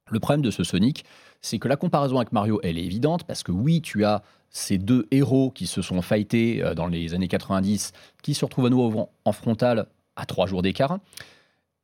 Le 0.10 0.20
problème 0.20 0.42
de 0.42 0.50
ce 0.50 0.64
Sonic, 0.64 1.06
c'est 1.42 1.60
que 1.60 1.68
la 1.68 1.76
comparaison 1.76 2.18
avec 2.18 2.32
Mario, 2.32 2.60
elle 2.64 2.78
est 2.78 2.84
évidente, 2.84 3.26
parce 3.26 3.44
que 3.44 3.52
oui, 3.52 3.82
tu 3.82 4.06
as 4.06 4.24
ces 4.50 4.78
deux 4.78 5.08
héros 5.12 5.52
qui 5.52 5.68
se 5.68 5.82
sont 5.82 6.02
fightés 6.02 6.64
euh, 6.64 6.74
dans 6.74 6.88
les 6.88 7.14
années 7.14 7.28
90, 7.28 7.92
qui 8.24 8.34
se 8.34 8.46
retrouvent 8.46 8.66
à 8.66 8.70
nouveau 8.70 9.10
en 9.26 9.32
frontal 9.32 9.88
à 10.16 10.26
trois 10.26 10.48
jours 10.48 10.62
d'écart. 10.62 11.00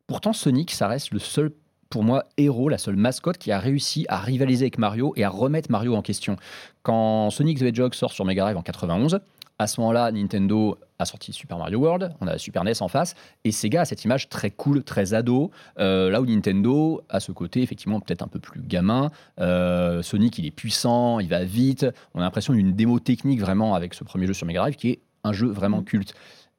Pourtant, 0.07 0.33
Sonic, 0.33 0.71
ça 0.71 0.87
reste 0.87 1.11
le 1.11 1.19
seul 1.19 1.51
pour 1.95 2.03
moi, 2.03 2.25
héros, 2.35 2.67
la 2.67 2.77
seule 2.77 2.97
mascotte 2.97 3.37
qui 3.37 3.53
a 3.53 3.57
réussi 3.57 4.05
à 4.09 4.19
rivaliser 4.19 4.65
avec 4.65 4.79
Mario 4.79 5.13
et 5.15 5.23
à 5.23 5.29
remettre 5.29 5.71
Mario 5.71 5.95
en 5.95 6.01
question. 6.01 6.35
Quand 6.83 7.29
Sonic 7.29 7.59
the 7.59 7.61
Hedgehog 7.61 7.93
sort 7.93 8.11
sur 8.11 8.25
Mega 8.25 8.41
Drive 8.41 8.57
en 8.57 8.61
91, 8.61 9.21
à 9.59 9.65
ce 9.65 9.79
moment-là, 9.79 10.11
Nintendo 10.11 10.77
a 10.99 11.05
sorti 11.05 11.31
Super 11.31 11.57
Mario 11.57 11.79
World, 11.79 12.13
on 12.19 12.27
a 12.27 12.37
Super 12.37 12.65
NES 12.65 12.73
en 12.81 12.89
face, 12.89 13.15
et 13.45 13.53
Sega 13.53 13.79
a 13.79 13.85
cette 13.85 14.03
image 14.03 14.27
très 14.27 14.51
cool, 14.51 14.83
très 14.83 15.13
ado, 15.13 15.51
euh, 15.79 16.09
là 16.09 16.19
où 16.19 16.25
Nintendo 16.25 17.01
a 17.07 17.21
ce 17.21 17.31
côté 17.31 17.61
effectivement 17.61 18.01
peut-être 18.01 18.23
un 18.23 18.27
peu 18.27 18.39
plus 18.39 18.59
gamin. 18.59 19.09
Euh, 19.39 20.01
Sonic, 20.01 20.37
il 20.37 20.45
est 20.45 20.51
puissant, 20.51 21.21
il 21.21 21.29
va 21.29 21.45
vite, 21.45 21.85
on 22.13 22.19
a 22.19 22.23
l'impression 22.23 22.51
d'une 22.51 22.73
démo 22.73 22.99
technique 22.99 23.39
vraiment 23.39 23.73
avec 23.73 23.93
ce 23.93 24.03
premier 24.03 24.27
jeu 24.27 24.33
sur 24.33 24.45
Mega 24.45 24.59
Drive 24.59 24.75
qui 24.75 24.89
est 24.89 24.99
un 25.23 25.31
jeu 25.31 25.47
vraiment 25.47 25.81
culte. 25.81 26.13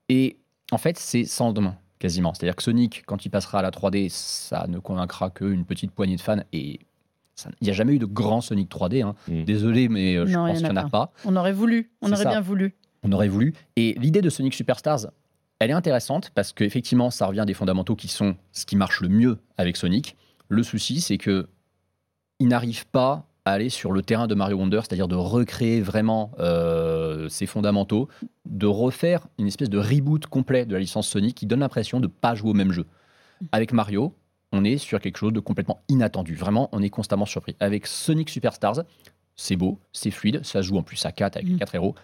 Et 0.08 0.38
en 0.72 0.78
fait, 0.78 0.96
c'est 0.96 1.24
sans 1.24 1.52
demain 1.52 1.76
quasiment. 1.98 2.34
C'est-à-dire 2.34 2.56
que 2.56 2.62
Sonic, 2.62 3.04
quand 3.06 3.24
il 3.24 3.30
passera 3.30 3.60
à 3.60 3.62
la 3.62 3.70
3D, 3.70 4.08
ça 4.10 4.66
ne 4.68 4.78
convaincra 4.78 5.30
qu'une 5.30 5.64
petite 5.64 5.92
poignée 5.92 6.16
de 6.16 6.20
fans 6.20 6.40
et 6.52 6.80
il 7.60 7.64
n'y 7.64 7.70
a 7.70 7.74
jamais 7.74 7.94
eu 7.94 7.98
de 7.98 8.06
grand 8.06 8.40
Sonic 8.40 8.70
3D. 8.70 9.02
Hein. 9.02 9.14
Mm. 9.28 9.44
Désolé, 9.44 9.88
mais 9.88 10.16
euh, 10.16 10.26
je 10.26 10.34
pense 10.34 10.58
qu'il 10.58 10.64
n'y 10.66 10.72
en 10.72 10.76
a 10.76 10.88
pas. 10.88 11.12
On 11.24 11.36
aurait 11.36 11.52
voulu, 11.52 11.90
on 12.00 12.12
aurait 12.12 12.24
bien 12.24 12.40
voulu. 12.40 12.74
On 13.02 13.12
aurait 13.12 13.28
voulu. 13.28 13.54
Et 13.76 13.94
l'idée 13.98 14.22
de 14.22 14.30
Sonic 14.30 14.54
Superstars, 14.54 15.06
elle 15.58 15.70
est 15.70 15.74
intéressante 15.74 16.30
parce 16.34 16.52
qu'effectivement, 16.52 17.10
ça 17.10 17.26
revient 17.26 17.44
des 17.46 17.54
fondamentaux 17.54 17.96
qui 17.96 18.08
sont 18.08 18.36
ce 18.52 18.66
qui 18.66 18.76
marche 18.76 19.00
le 19.00 19.08
mieux 19.08 19.38
avec 19.58 19.76
Sonic. 19.76 20.16
Le 20.48 20.62
souci, 20.62 21.00
c'est 21.00 21.18
que 21.18 21.48
il 22.38 22.48
n'arrive 22.48 22.86
pas 22.86 23.26
aller 23.52 23.70
sur 23.70 23.92
le 23.92 24.02
terrain 24.02 24.26
de 24.26 24.34
Mario 24.34 24.58
Wonder, 24.58 24.80
c'est-à-dire 24.80 25.08
de 25.08 25.14
recréer 25.14 25.80
vraiment 25.80 26.32
euh, 26.40 27.28
ses 27.28 27.46
fondamentaux, 27.46 28.08
de 28.44 28.66
refaire 28.66 29.26
une 29.38 29.46
espèce 29.46 29.70
de 29.70 29.78
reboot 29.78 30.26
complet 30.26 30.66
de 30.66 30.74
la 30.74 30.80
licence 30.80 31.08
Sonic 31.08 31.36
qui 31.36 31.46
donne 31.46 31.60
l'impression 31.60 32.00
de 32.00 32.06
ne 32.06 32.12
pas 32.12 32.34
jouer 32.34 32.50
au 32.50 32.54
même 32.54 32.72
jeu. 32.72 32.86
Avec 33.52 33.72
Mario, 33.72 34.14
on 34.52 34.64
est 34.64 34.78
sur 34.78 35.00
quelque 35.00 35.18
chose 35.18 35.32
de 35.32 35.40
complètement 35.40 35.80
inattendu. 35.88 36.34
Vraiment, 36.34 36.68
on 36.72 36.82
est 36.82 36.90
constamment 36.90 37.26
surpris. 37.26 37.54
Avec 37.60 37.86
Sonic 37.86 38.30
Superstars, 38.30 38.82
c'est 39.36 39.56
beau, 39.56 39.78
c'est 39.92 40.10
fluide, 40.10 40.44
ça 40.44 40.60
joue 40.60 40.76
en 40.76 40.82
plus 40.82 41.04
à 41.06 41.12
4 41.12 41.36
avec 41.36 41.56
4 41.56 41.72
mm. 41.72 41.76
héros, 41.76 41.94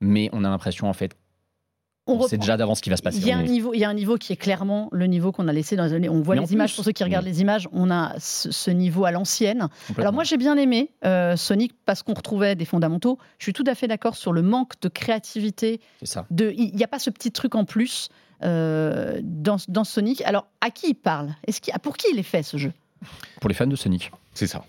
mais 0.00 0.28
on 0.32 0.44
a 0.44 0.50
l'impression 0.50 0.88
en 0.88 0.92
fait 0.92 1.16
on, 2.06 2.26
sait 2.26 2.36
déjà 2.36 2.56
d'avance 2.56 2.78
ce 2.78 2.82
qui 2.82 2.90
va 2.90 2.96
se 2.96 3.02
passer. 3.02 3.18
Il 3.18 3.26
y, 3.26 3.30
a 3.30 3.38
un 3.38 3.42
niveau, 3.42 3.74
il 3.74 3.78
y 3.78 3.84
a 3.84 3.88
un 3.88 3.94
niveau 3.94 4.16
qui 4.16 4.32
est 4.32 4.36
clairement 4.36 4.88
le 4.92 5.06
niveau 5.06 5.30
qu'on 5.30 5.46
a 5.46 5.52
laissé 5.52 5.76
dans 5.76 5.84
les 5.84 5.92
années. 5.92 6.08
On 6.08 6.20
voit 6.20 6.34
les 6.34 6.52
images, 6.52 6.74
pour 6.74 6.84
ceux 6.84 6.92
qui 6.92 7.04
regardent 7.04 7.26
les 7.26 7.40
images, 7.40 7.68
on 7.72 7.90
a 7.90 8.14
ce, 8.18 8.70
niveau 8.70 9.04
à 9.04 9.10
l'ancienne. 9.10 9.68
Alors 9.98 10.12
moi 10.12 10.24
j'ai 10.24 10.36
bien 10.36 10.56
aimé 10.56 10.90
euh, 11.04 11.36
Sonic 11.36 11.74
parce 11.84 12.02
qu'on 12.02 12.14
retrouvait 12.14 12.56
des 12.56 12.64
fondamentaux. 12.64 13.18
Je 13.38 13.44
suis 13.44 13.52
tout 13.52 13.64
à 13.66 13.74
fait 13.74 13.86
d'accord 13.86 14.16
sur 14.16 14.32
le 14.32 14.42
manque 14.42 14.80
de 14.80 14.88
créativité. 14.88 15.80
Ça. 16.02 16.26
De, 16.30 16.52
il 16.56 16.74
n'y 16.74 16.84
a 16.84 16.88
pas 16.88 16.98
ce 16.98 17.10
petit 17.10 17.30
truc 17.30 17.54
en 17.54 17.64
plus 17.64 18.08
euh, 18.42 19.20
dans, 19.22 19.56
dans, 19.68 19.84
Sonic. 19.84 20.22
Alors 20.22 20.46
à 20.60 20.70
qui 20.70 20.88
il 20.88 20.94
parle? 20.94 21.34
Est-ce 21.46 21.60
Pour 21.80 21.96
qui 21.96 22.08
il 22.12 22.18
est 22.18 22.24
fait 22.24 22.42
ce 22.42 22.56
jeu? 22.56 22.72
Pour 23.40 23.48
les 23.48 23.54
fans 23.54 23.66
de 23.66 23.76
Sonic. 23.76 24.10
C'est 24.34 24.46
ça. 24.46 24.64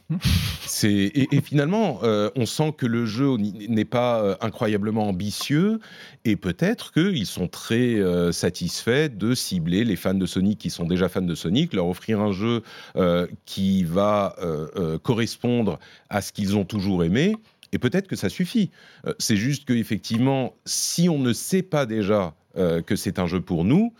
et, 0.83 1.41
finalement, 1.41 1.99
euh, 2.03 2.29
on 2.35 2.45
sent 2.45 2.73
que 2.77 2.85
le 2.85 3.05
jeu 3.05 3.37
n'est 3.37 3.85
pas 3.85 4.21
euh, 4.21 4.35
incroyablement 4.41 5.07
ambitieux 5.07 5.79
et 6.25 6.35
peut-être 6.35 6.91
qu'ils 6.91 7.25
sont 7.25 7.47
très 7.47 7.95
euh, 7.95 8.33
satisfaits 8.33 9.07
de 9.07 9.33
cibler 9.33 9.85
les 9.85 9.95
fans 9.95 10.13
de 10.13 10.25
Sonic 10.25 10.59
qui 10.59 10.69
sont 10.69 10.83
déjà 10.83 11.07
fans 11.07 11.21
de 11.21 11.35
Sonic, 11.35 11.73
leur 11.73 11.87
offrir 11.87 12.19
un 12.19 12.33
jeu 12.33 12.61
qui 13.45 13.83
va 13.83 14.35
correspondre 15.03 15.79
à 16.09 16.21
ce 16.21 16.31
qu'ils 16.31 16.57
ont 16.57 16.65
toujours 16.65 17.03
aimé. 17.03 17.35
Et 17.71 17.79
peut-être 17.79 18.07
que 18.07 18.15
ça 18.15 18.29
suffit. 18.29 18.69
c'est 19.17 19.37
juste 19.37 19.65
qu'effectivement, 19.65 20.53
si 20.65 21.09
on 21.09 21.19
ne 21.19 21.33
sait 21.33 21.63
pas 21.63 21.85
déjà 21.85 22.33
que 22.55 22.95
c'est 22.95 23.19
un 23.19 23.27
jeu 23.27 23.41
pour 23.41 23.65
nous, 23.65 23.93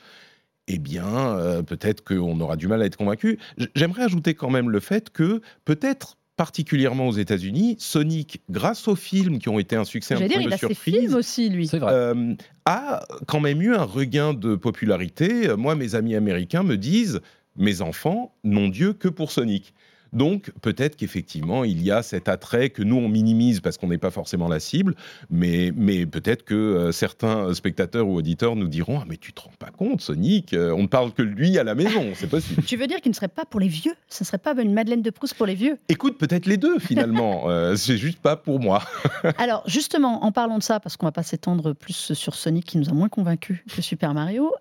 eh 0.68 0.80
bien, 0.80 1.06
euh, 1.38 1.62
peut-être 1.62 2.04
qu'on 2.04 2.40
aura 2.40 2.56
du 2.56 2.68
mal 2.68 2.82
à 2.82 2.86
être 2.86 2.98
convaincu. 2.98 3.38
J'aimerais 3.76 4.04
ajouter 4.04 4.34
quand 4.34 4.50
même 4.50 4.70
le 4.70 4.80
fait 4.80 5.10
que 5.10 5.42
peut-être 5.66 6.18
particulièrement 6.36 7.08
aux 7.08 7.14
États-Unis, 7.14 7.76
Sonic, 7.80 8.42
grâce 8.50 8.88
aux 8.88 8.96
films 8.96 9.40
qui 9.40 9.50
ont 9.50 9.60
été 9.60 9.76
un 9.76 9.86
succès 9.86 10.16
un 10.16 10.18
J'allais 10.18 10.34
peu 10.34 10.40
dire, 10.40 10.50
de 10.50 10.56
il 10.56 10.66
a 10.66 10.68
ses 10.70 10.74
films 10.74 11.14
aussi, 11.14 11.50
lui. 11.50 11.68
C'est 11.68 11.78
vrai. 11.80 11.94
euh, 11.94 12.34
a 12.66 13.06
quand 13.28 13.40
même 13.40 13.62
eu 13.62 13.76
un 13.76 13.84
regain 13.84 14.34
de 14.34 14.56
popularité. 14.56 15.56
Moi, 15.56 15.76
mes 15.76 15.96
amis 15.96 16.16
américains 16.16 16.64
me 16.64 16.78
disent 16.78 17.22
mes 17.56 17.82
enfants 17.82 18.34
n'ont 18.44 18.70
Dieu 18.70 18.94
que 18.94 19.08
pour 19.08 19.32
Sonic. 19.32 19.74
Donc 20.14 20.52
peut-être 20.62 20.96
qu'effectivement 20.96 21.64
il 21.64 21.84
y 21.84 21.92
a 21.92 22.04
cet 22.04 22.30
attrait 22.30 22.70
que 22.70 22.84
nous 22.84 22.96
on 22.96 23.10
minimise 23.10 23.60
parce 23.60 23.78
qu'on 23.78 23.88
n'est 23.88 23.98
pas 23.98 24.12
forcément 24.12 24.48
la 24.48 24.60
cible, 24.60 24.96
mais, 25.30 25.72
mais 25.76 26.06
peut-être 26.06 26.44
que 26.44 26.54
euh, 26.54 26.92
certains 26.92 27.54
spectateurs 27.54 28.08
ou 28.08 28.16
auditeurs 28.16 28.56
nous 28.56 28.68
diront 28.68 29.00
ah 29.00 29.06
mais 29.08 29.18
tu 29.18 29.34
te 29.34 29.42
rends 29.42 29.52
pas 29.60 29.72
compte 29.72 30.02
Sonic, 30.02 30.54
euh, 30.54 30.72
on 30.72 30.84
ne 30.84 30.88
parle 30.88 31.12
que 31.14 31.24
de 31.24 31.30
lui 31.30 31.58
à 31.58 31.64
la 31.64 31.76
maison, 31.76 32.12
c'est 32.16 32.30
possible. 32.30 32.64
Tu 32.74 32.78
veux 32.78 32.88
dire 32.88 33.02
qu'il 33.02 33.12
ne 33.12 33.16
serait 33.16 33.28
pas 33.28 33.46
pour 33.46 33.60
les 33.60 33.68
vieux? 33.68 33.94
Ce 34.08 34.24
ne 34.24 34.26
serait 34.26 34.38
pas 34.38 34.54
une 34.60 34.74
Madeleine 34.74 35.02
de 35.02 35.10
Proust 35.10 35.36
pour 35.36 35.46
les 35.46 35.56
vieux? 35.56 35.78
Écoute 35.90 36.18
peut-être 36.18 36.46
les 36.46 36.58
deux 36.58 36.80
finalement, 36.80 37.44
euh, 37.50 37.76
c'est 37.76 37.98
juste 37.98 38.20
pas 38.20 38.36
pour 38.36 38.60
moi. 38.60 38.84
Alors 39.38 39.64
justement, 39.68 40.24
en 40.24 40.32
parlant 40.32 40.58
de 40.58 40.64
ça, 40.64 40.80
parce 40.80 40.98
qu'on 40.98 41.06
va 41.06 41.12
pas 41.12 41.24
s'étendre 41.24 41.74
plus 41.74 42.14
sur 42.14 42.36
Sonic 42.36 42.66
qui 42.66 42.78
nous 42.78 42.90
a 42.90 42.94
moins 42.94 43.10
convaincus 43.10 43.64
que 43.76 43.82
Super 43.82 44.14
Mario, 44.14 44.52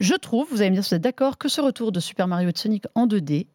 je 0.00 0.14
trouve, 0.14 0.46
vous 0.50 0.60
allez 0.60 0.70
me 0.70 0.76
dire 0.76 0.84
si 0.84 0.90
vous 0.90 0.96
êtes 0.96 1.02
d'accord, 1.02 1.38
que 1.38 1.48
ce 1.48 1.60
retour 1.60 1.90
de 1.90 2.00
Super 2.00 2.28
Mario 2.28 2.48
et 2.50 2.52
de 2.52 2.58
Sonic 2.58 2.84
en 2.94 3.06
2D, 3.06 3.46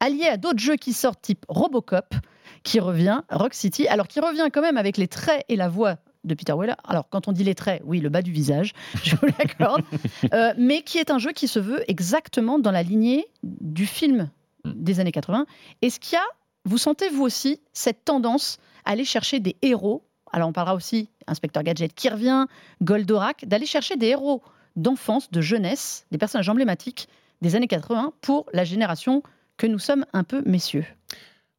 allié 0.00 0.26
à 0.26 0.36
d'autres 0.36 0.58
jeux 0.58 0.76
qui 0.76 0.92
sortent 0.92 1.22
type 1.22 1.44
Robocop, 1.48 2.14
qui 2.62 2.80
revient, 2.80 3.22
Rock 3.30 3.54
City, 3.54 3.86
alors 3.88 4.08
qui 4.08 4.20
revient 4.20 4.48
quand 4.52 4.62
même 4.62 4.76
avec 4.76 4.96
les 4.96 5.08
traits 5.08 5.44
et 5.48 5.56
la 5.56 5.68
voix 5.68 5.96
de 6.24 6.34
Peter 6.34 6.52
Weller. 6.56 6.76
Alors 6.84 7.08
quand 7.08 7.28
on 7.28 7.32
dit 7.32 7.44
les 7.44 7.54
traits, 7.54 7.82
oui, 7.84 8.00
le 8.00 8.08
bas 8.08 8.22
du 8.22 8.32
visage, 8.32 8.72
je 9.02 9.16
vous 9.16 9.26
l'accorde, 9.38 9.82
Euh, 10.34 10.52
mais 10.58 10.82
qui 10.82 10.98
est 10.98 11.10
un 11.10 11.18
jeu 11.18 11.32
qui 11.32 11.48
se 11.48 11.58
veut 11.58 11.82
exactement 11.88 12.58
dans 12.58 12.70
la 12.70 12.82
lignée 12.82 13.26
du 13.42 13.86
film 13.86 14.30
des 14.64 15.00
années 15.00 15.12
80. 15.12 15.46
Est-ce 15.80 16.00
qu'il 16.00 16.14
y 16.14 16.16
a, 16.16 16.24
vous 16.64 16.76
sentez 16.76 17.08
vous 17.08 17.22
aussi 17.22 17.60
cette 17.72 18.04
tendance 18.04 18.58
à 18.84 18.90
aller 18.90 19.04
chercher 19.04 19.40
des 19.40 19.56
héros? 19.62 20.04
Alors 20.32 20.48
on 20.48 20.52
parlera 20.52 20.74
aussi 20.74 21.08
Inspecteur 21.26 21.62
Gadget 21.62 21.94
qui 21.94 22.08
revient, 22.08 22.46
Goldorak, 22.82 23.46
d'aller 23.46 23.66
chercher 23.66 23.96
des 23.96 24.08
héros 24.08 24.42
d'enfance, 24.76 25.30
de 25.30 25.40
jeunesse, 25.40 26.06
des 26.10 26.18
personnages 26.18 26.48
emblématiques 26.48 27.08
des 27.40 27.54
années 27.56 27.68
80 27.68 28.12
pour 28.20 28.46
la 28.52 28.64
génération 28.64 29.22
que 29.58 29.66
nous 29.66 29.78
sommes 29.78 30.06
un 30.14 30.24
peu 30.24 30.42
messieurs. 30.46 30.86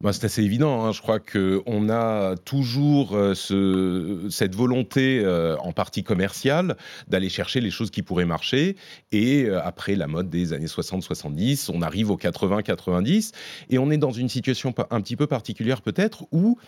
Bah, 0.02 0.14
c'est 0.14 0.24
assez 0.24 0.42
évident. 0.42 0.82
hein. 0.86 0.92
Je 0.92 1.02
crois 1.02 1.20
qu'on 1.20 1.90
a 1.90 2.34
toujours 2.46 3.14
euh, 3.14 3.34
ce- 3.34 4.28
cette 4.30 4.54
volonté, 4.54 5.20
euh, 5.22 5.58
en 5.58 5.72
partie 5.74 6.02
commerciale, 6.02 6.78
d'aller 7.06 7.28
chercher 7.28 7.60
les 7.60 7.70
choses 7.70 7.90
qui 7.90 8.00
pourraient 8.00 8.24
marcher. 8.24 8.76
Et 9.12 9.44
euh, 9.44 9.60
après 9.62 9.96
la 9.96 10.06
mode 10.06 10.30
des 10.30 10.54
années 10.54 10.68
60-70, 10.68 11.70
on 11.70 11.82
arrive 11.82 12.10
aux 12.10 12.16
80-90. 12.16 13.32
Et 13.68 13.78
on 13.78 13.90
est 13.90 13.98
dans 13.98 14.10
une 14.10 14.30
situation 14.30 14.74
un 14.90 15.00
petit 15.02 15.16
peu 15.16 15.26
particulière 15.26 15.82
peut-être 15.82 16.24
où 16.32 16.58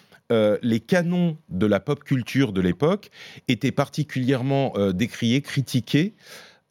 les 0.62 0.80
canons 0.80 1.36
de 1.50 1.66
la 1.66 1.78
pop 1.78 2.02
culture 2.04 2.54
de 2.54 2.62
l'époque 2.62 3.10
étaient 3.48 3.70
particulièrement 3.72 4.72
décriés, 4.94 5.42
critiqués. 5.42 6.14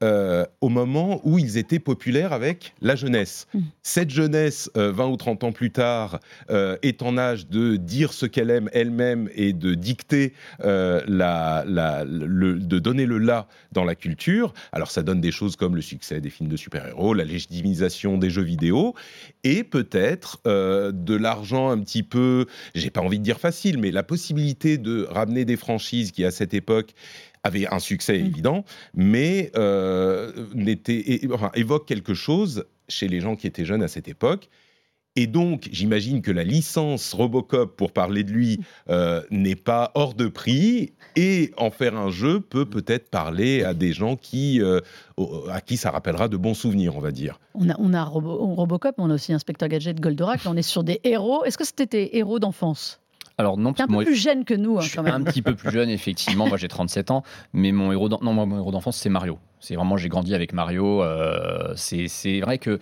Euh, 0.04 0.46
au 0.62 0.70
moment 0.70 1.22
où 1.24 1.38
ils 1.40 1.58
étaient 1.58 1.80
populaires 1.80 2.34
avec 2.34 2.74
la 2.82 2.96
jeunesse. 2.96 3.48
Mm. 3.54 3.60
Cette 3.84 4.10
jeunesse, 4.10 4.70
euh, 4.78 4.92
20 4.92 5.08
ou 5.08 5.18
30 5.18 5.44
ans 5.44 5.52
plus 5.52 5.72
tard, 5.72 6.20
euh, 6.50 6.78
est 6.82 7.02
en 7.02 7.18
âge 7.18 7.48
de 7.48 7.76
dire 7.76 8.14
ce 8.14 8.26
qu'elle 8.26 8.50
aime 8.50 8.70
elle-même 8.74 9.30
et 9.36 9.54
de 9.54 9.74
dicter 9.74 10.34
euh, 10.64 11.02
la, 11.08 11.64
la- 11.68 12.04
le, 12.06 12.60
de 12.60 12.80
donner 12.80 13.06
le 13.06 13.18
là 13.18 13.48
dans 13.72 13.84
la 13.84 13.96
culture. 13.96 14.54
Alors 14.72 14.92
ça 14.92 15.04
donne 15.04 15.22
des 15.22 15.32
choses 15.32 15.56
comme 15.56 15.76
le 15.76 15.82
succès 15.82 16.22
des 16.22 16.30
films 16.30 16.50
de 16.50 16.58
super-héros, 16.58 17.14
la 17.14 17.24
légitimisation 17.24 18.18
des 18.18 18.30
jeux 18.30 18.42
vidéo 18.44 18.96
et 19.44 19.64
peut-être 19.64 20.40
de 20.46 21.16
l'argent 21.16 21.70
un 21.70 21.80
petit 21.80 22.04
peu, 22.04 22.46
j'ai 22.76 22.90
pas 22.90 23.02
envie 23.02 23.20
de 23.20 23.24
dire 23.24 23.40
facile, 23.40 23.78
mais 23.78 23.92
la 23.92 24.04
possibilité 24.04 24.78
de 24.78 25.04
ramener 25.10 25.46
des 25.46 25.58
franchises 25.58 26.12
qui 26.12 26.26
à 26.26 26.32
cette 26.32 26.54
époque 26.54 26.94
avaient 27.44 27.68
un 27.68 27.80
succès 27.80 28.18
Mm. 28.20 28.26
évident, 28.26 28.66
mais 28.94 29.52
euh, 29.56 30.32
n'était- 30.54 31.22
enfin, 31.34 31.52
évoque 31.56 31.88
quelque 31.88 32.14
chose 32.14 32.66
chez 32.88 33.08
les 33.08 33.20
gens 33.20 33.36
qui 33.36 33.48
étaient 33.48 33.66
jeunes 33.66 33.84
à 33.84 33.88
cette 33.88 34.08
époque. 34.08 34.50
Et 35.18 35.28
donc, 35.28 35.68
j'imagine 35.74 36.22
que 36.22 36.32
la 36.32 36.46
licence 36.46 37.12
Robocop, 37.14 37.76
pour 37.76 37.92
parler 37.92 38.24
de 38.24 38.32
lui, 38.32 38.62
euh, 38.90 39.22
n'est 39.30 39.58
pas 39.58 39.92
hors 39.94 40.14
de 40.14 40.28
prix. 40.28 40.94
Et 41.18 41.52
en 41.58 41.70
faire 41.70 41.98
un 41.98 42.10
jeu 42.12 42.40
peut 42.40 42.64
peut-être 42.64 43.10
parler 43.10 43.62
à 43.66 43.74
des 43.74 43.92
gens 43.92 44.16
qui, 44.16 44.62
euh, 44.62 44.80
à 45.50 45.60
qui 45.60 45.76
ça 45.76 45.92
rappellera 45.92 46.30
de 46.30 46.38
bons 46.38 46.54
souvenirs, 46.54 46.96
on 46.96 47.02
va 47.02 47.12
dire. 47.12 47.42
On 47.56 47.70
a, 47.70 47.76
on 47.78 47.94
a 47.94 48.06
Robo- 48.06 48.38
Robocop, 48.56 48.96
on 49.00 49.10
a 49.10 49.16
aussi 49.16 49.34
Inspecteur 49.34 49.68
Gadget, 49.68 50.00
Goldorak, 50.00 50.46
là 50.46 50.52
on 50.52 50.56
est 50.56 50.62
sur 50.62 50.86
des 50.86 51.02
héros. 51.04 51.44
Est-ce 51.44 51.58
que 51.58 51.66
c'était 51.66 51.88
tes 51.88 52.18
héros 52.18 52.40
d'enfance? 52.40 53.01
Alors 53.38 53.58
non, 53.58 53.72
un 53.72 53.88
peu 53.88 53.92
moi, 53.92 54.04
plus 54.04 54.16
jeune 54.16 54.46
que 54.46 54.54
nous 54.54 54.78
hein, 54.78 54.82
je 54.82 54.88
suis 54.88 54.96
quand 54.98 55.04
même. 55.04 55.14
un 55.14 55.24
petit 55.24 55.42
peu 55.42 55.56
plus 55.56 55.72
jeune, 55.72 55.90
effectivement. 55.90 56.48
Moi, 56.48 56.58
j'ai 56.58 56.68
37 56.68 57.12
ans, 57.12 57.24
mais 57.54 57.72
mon 57.72 57.92
héros, 57.92 58.10
non, 58.10 58.34
moi, 58.34 58.46
mon 58.46 58.58
héros 58.58 58.72
d'enfance, 58.72 58.98
c'est 58.98 59.10
Mario. 59.10 59.40
C'est 59.60 59.76
vraiment, 59.76 59.98
j'ai 59.98 60.10
grandi 60.10 60.36
avec 60.36 60.54
Mario. 60.54 61.02
euh, 61.02 61.74
c'est 61.76 62.40
vrai 62.42 62.58
que 62.58 62.80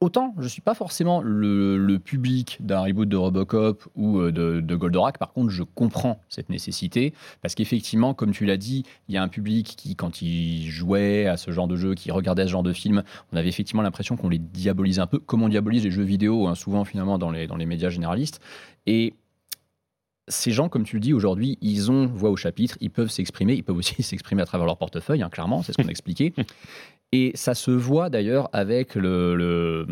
autant 0.00 0.32
je 0.38 0.46
suis 0.46 0.60
pas 0.60 0.74
forcément 0.74 1.20
le, 1.22 1.76
le 1.76 1.98
public 1.98 2.58
d'un 2.60 2.80
reboot 2.82 3.08
de 3.08 3.16
Robocop 3.16 3.88
ou 3.96 4.20
euh, 4.20 4.30
de, 4.32 4.60
de 4.60 4.76
Goldorak. 4.76 5.18
Par 5.18 5.32
contre, 5.32 5.50
je 5.50 5.62
comprends 5.64 6.20
cette 6.28 6.50
nécessité 6.50 7.14
parce 7.42 7.54
qu'effectivement, 7.54 8.14
comme 8.14 8.30
tu 8.32 8.44
l'as 8.46 8.56
dit, 8.56 8.84
il 9.08 9.14
y 9.14 9.18
a 9.18 9.22
un 9.22 9.28
public 9.28 9.74
qui, 9.76 9.96
quand 9.96 10.22
il 10.22 10.68
jouait 10.70 11.26
à 11.26 11.36
ce 11.36 11.50
genre 11.50 11.66
de 11.66 11.76
jeu, 11.76 11.94
qui 11.94 12.10
regardait 12.10 12.44
ce 12.44 12.50
genre 12.50 12.62
de 12.62 12.72
film, 12.72 13.02
on 13.32 13.36
avait 13.36 13.48
effectivement 13.48 13.82
l'impression 13.82 14.16
qu'on 14.16 14.28
les 14.28 14.38
diabolisait 14.38 15.00
un 15.00 15.06
peu, 15.06 15.18
comme 15.18 15.42
on 15.42 15.48
diabolise 15.48 15.84
les 15.84 15.90
jeux 15.90 16.04
vidéo, 16.04 16.46
hein, 16.46 16.54
souvent 16.54 16.84
finalement 16.84 17.18
dans 17.18 17.30
les, 17.30 17.46
dans 17.46 17.56
les 17.56 17.66
médias 17.66 17.90
généralistes. 17.90 18.40
Et 18.86 19.14
ces 20.28 20.50
gens, 20.52 20.68
comme 20.68 20.84
tu 20.84 20.96
le 20.96 21.00
dis 21.00 21.12
aujourd'hui, 21.12 21.58
ils 21.60 21.90
ont 21.90 22.06
voix 22.06 22.30
au 22.30 22.36
chapitre, 22.36 22.76
ils 22.80 22.90
peuvent 22.90 23.10
s'exprimer, 23.10 23.54
ils 23.54 23.62
peuvent 23.64 23.76
aussi 23.76 24.02
s'exprimer 24.02 24.42
à 24.42 24.46
travers 24.46 24.66
leur 24.66 24.76
portefeuille, 24.76 25.22
hein, 25.22 25.28
clairement, 25.30 25.62
c'est 25.62 25.72
ce 25.72 25.76
qu'on 25.82 25.88
a 25.88 25.90
expliqué. 25.90 26.34
Et 27.12 27.32
ça 27.34 27.54
se 27.54 27.70
voit 27.70 28.10
d'ailleurs 28.10 28.50
avec 28.52 28.94
le, 28.94 29.34
le- 29.34 29.86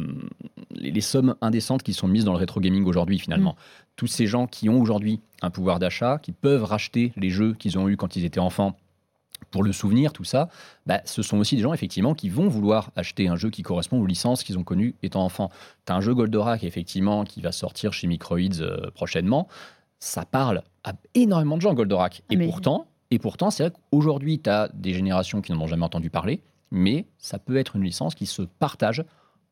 les 0.75 1.01
sommes 1.01 1.35
indécentes 1.41 1.83
qui 1.83 1.95
sont 1.95 2.09
mises 2.09 2.25
dans 2.25 2.33
le 2.33 2.39
rétro 2.39 2.61
gaming 2.61 2.85
aujourd'hui, 2.85 3.19
finalement. 3.19 3.57
Tous 3.97 4.07
ces 4.07 4.27
gens 4.27 4.47
qui 4.47 4.69
ont 4.69 4.79
aujourd'hui 4.81 5.21
un 5.41 5.49
pouvoir 5.51 5.79
d'achat, 5.79 6.19
qui 6.23 6.33
peuvent 6.33 6.65
racheter 6.65 7.13
les 7.17 7.31
jeux 7.31 7.55
qu'ils 7.55 7.79
ont 7.79 7.89
eus 7.89 7.97
quand 7.97 8.17
ils 8.17 8.27
étaient 8.27 8.41
enfants 8.41 8.77
pour 9.51 9.63
le 9.63 9.73
souvenir, 9.73 10.13
tout 10.13 10.25
ça, 10.25 10.49
bah, 10.87 11.01
ce 11.07 11.23
sont 11.23 11.39
aussi 11.39 11.57
des 11.57 11.63
gens 11.63 11.73
effectivement 11.73 12.15
qui 12.15 12.29
vont 12.29 12.49
vouloir 12.49 12.91
acheter 12.97 13.29
un 13.29 13.37
jeu 13.37 13.49
qui 13.49 13.63
correspond 13.63 13.99
aux 14.01 14.07
licences 14.07 14.43
qu'ils 14.45 14.59
ont 14.59 14.65
connues 14.65 14.95
étant 15.03 15.25
enfants. 15.25 15.51
Tu 15.87 15.93
as 15.93 15.97
un 15.97 16.01
jeu 16.03 16.15
Goldorak 16.15 16.65
effectivement 16.65 17.25
qui 17.25 17.41
va 17.41 17.53
sortir 17.53 17.95
chez 17.95 18.07
Microids 18.07 18.61
euh, 18.61 18.91
prochainement. 18.95 19.49
Ça 19.99 20.25
parle 20.25 20.63
à 20.85 20.93
énormément 21.15 21.57
de 21.57 21.63
gens 21.63 21.75
Goldorak. 21.75 22.23
Et 22.31 22.37
Mais- 22.37 22.47
pourtant, 22.47 22.87
et 23.11 23.19
pourtant, 23.19 23.51
c'est 23.51 23.65
vrai 23.65 23.73
qu'aujourd'hui, 23.91 24.39
tu 24.41 24.51
as 24.51 24.69
des 24.75 24.93
générations 24.93 25.41
qui 25.41 25.53
n'en 25.53 25.61
ont 25.63 25.67
jamais 25.67 25.85
entendu 25.85 26.11
parler, 26.11 26.43
mais 26.71 27.07
ça 27.19 27.39
peut 27.39 27.57
être 27.57 27.77
une 27.77 27.83
licence 27.85 28.15
qui 28.15 28.27
se 28.27 28.43
partage 28.43 29.05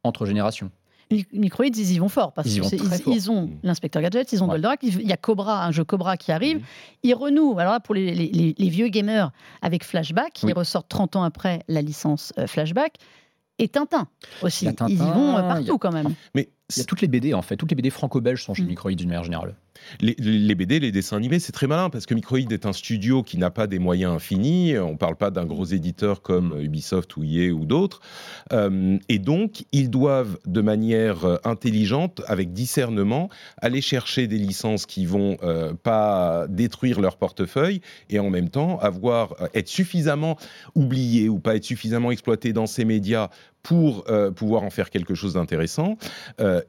entre 0.03 0.27
générations. 0.27 0.71
Mi- 1.11 1.27
Microids, 1.33 1.67
ils 1.67 1.93
y 1.93 1.99
vont 1.99 2.09
fort 2.09 2.33
parce 2.33 2.49
Ils 2.49 2.55
y 2.55 2.57
que 2.59 2.63
vont 2.63 2.69
c'est- 2.71 2.77
très 2.79 2.97
ils, 2.97 3.03
fort. 3.03 3.15
ils 3.15 3.31
ont 3.31 3.43
Mm. 3.47 3.59
l'inspecteur 3.63 4.03
Gadget, 4.03 4.33
ils 4.33 4.43
ont 4.43 4.47
Ouais. 4.47 4.53
Goldorak, 4.53 4.81
il 4.83 5.03
y 5.07 5.13
a 5.13 5.17
Cobra, 5.19 5.65
un 5.65 5.71
jeu 5.71 5.85
Cobra 5.85 6.17
qui 6.17 6.33
arrive. 6.33 6.59
Mhm. 6.59 6.63
Ils 7.05 7.15
renouent, 7.15 7.59
alors 7.59 7.73
là 7.75 7.81
pour 7.81 7.95
les, 7.95 8.15
les- 8.15 8.29
les- 8.29 8.55
les 8.57 8.69
vieux 8.71 8.89
gamers 8.89 9.31
avec 9.63 9.85
Flashback, 9.85 10.41
Oui. 10.43 10.51
ils 10.51 10.55
ressortent 10.59 10.89
30 10.89 11.15
ans 11.17 11.23
après 11.23 11.61
la 11.69 11.83
licence 11.83 12.33
euh, 12.39 12.47
Flashback. 12.47 12.97
Et 13.61 13.69
Tintin 13.69 14.09
aussi. 14.43 14.67
Ils 14.89 14.95
y 14.95 14.97
vont 14.97 15.07
euh, 15.07 15.15
il 15.31 15.35
y 15.35 15.37
a- 15.37 15.43
partout 15.55 15.79
quand 15.79 15.93
même. 15.93 16.15
Mais 16.35 16.49
Il 16.75 16.79
y 16.79 16.81
a 16.81 16.85
toutes 16.85 17.03
les 17.03 17.09
BD 17.09 17.35
en 17.35 17.43
fait, 17.43 17.57
toutes 17.59 17.71
les 17.71 17.77
BD 17.77 17.91
franco-belges 17.91 18.43
sont 18.43 18.55
chez 18.55 18.63
Mm. 18.63 18.69
Microids 18.69 18.93
d'une 18.95 19.09
manière 19.09 19.23
générale. 19.25 19.55
Les, 20.01 20.55
BD, 20.55 20.81
les 20.81 20.93
dessins 20.93 21.17
animés, 21.17 21.39
c'est 21.39 21.53
très 21.53 21.67
malin 21.67 21.91
parce 21.91 22.07
que 22.07 22.15
Microïd 22.15 22.51
est 22.53 22.67
un 22.67 22.73
studio 22.73 23.23
qui 23.23 23.39
n'a 23.39 23.51
pas 23.51 23.67
des 23.67 23.79
moyens 23.79 24.15
infinis. 24.15 24.79
On 24.79 24.93
ne 24.93 24.97
parle 24.97 25.17
pas 25.17 25.31
d'un 25.31 25.45
gros 25.45 25.65
éditeur 25.65 26.23
comme 26.23 26.59
Ubisoft 26.61 27.17
ou 27.17 27.25
EA 27.25 27.53
ou 27.53 27.65
d'autres. 27.65 28.01
Euh, 28.53 28.99
et 29.09 29.19
donc, 29.19 29.65
ils 29.73 29.91
doivent, 29.91 30.39
de 30.47 30.61
manière 30.61 31.25
euh, 31.25 31.37
intelligente, 31.45 32.23
avec 32.27 32.53
discernement, 32.53 33.29
aller 33.59 33.81
chercher 33.81 34.27
des 34.27 34.39
licences 34.39 34.87
qui 34.87 35.07
vont 35.07 35.37
euh, 35.43 35.73
pas 35.75 36.47
détruire 36.49 37.01
leur 37.01 37.17
portefeuille 37.17 37.81
et 38.11 38.19
en 38.19 38.31
même 38.31 38.49
temps 38.49 38.79
avoir 38.79 39.35
être 39.55 39.69
suffisamment 39.69 40.37
oubliés 40.75 41.29
ou 41.29 41.39
pas 41.39 41.57
être 41.57 41.65
suffisamment 41.65 42.11
exploités 42.11 42.53
dans 42.53 42.67
ces 42.67 42.85
médias 42.85 43.29
pour 43.63 44.05
pouvoir 44.37 44.63
en 44.63 44.69
faire 44.69 44.91
quelque 44.91 45.15
chose 45.15 45.33
d'intéressant 45.35 45.97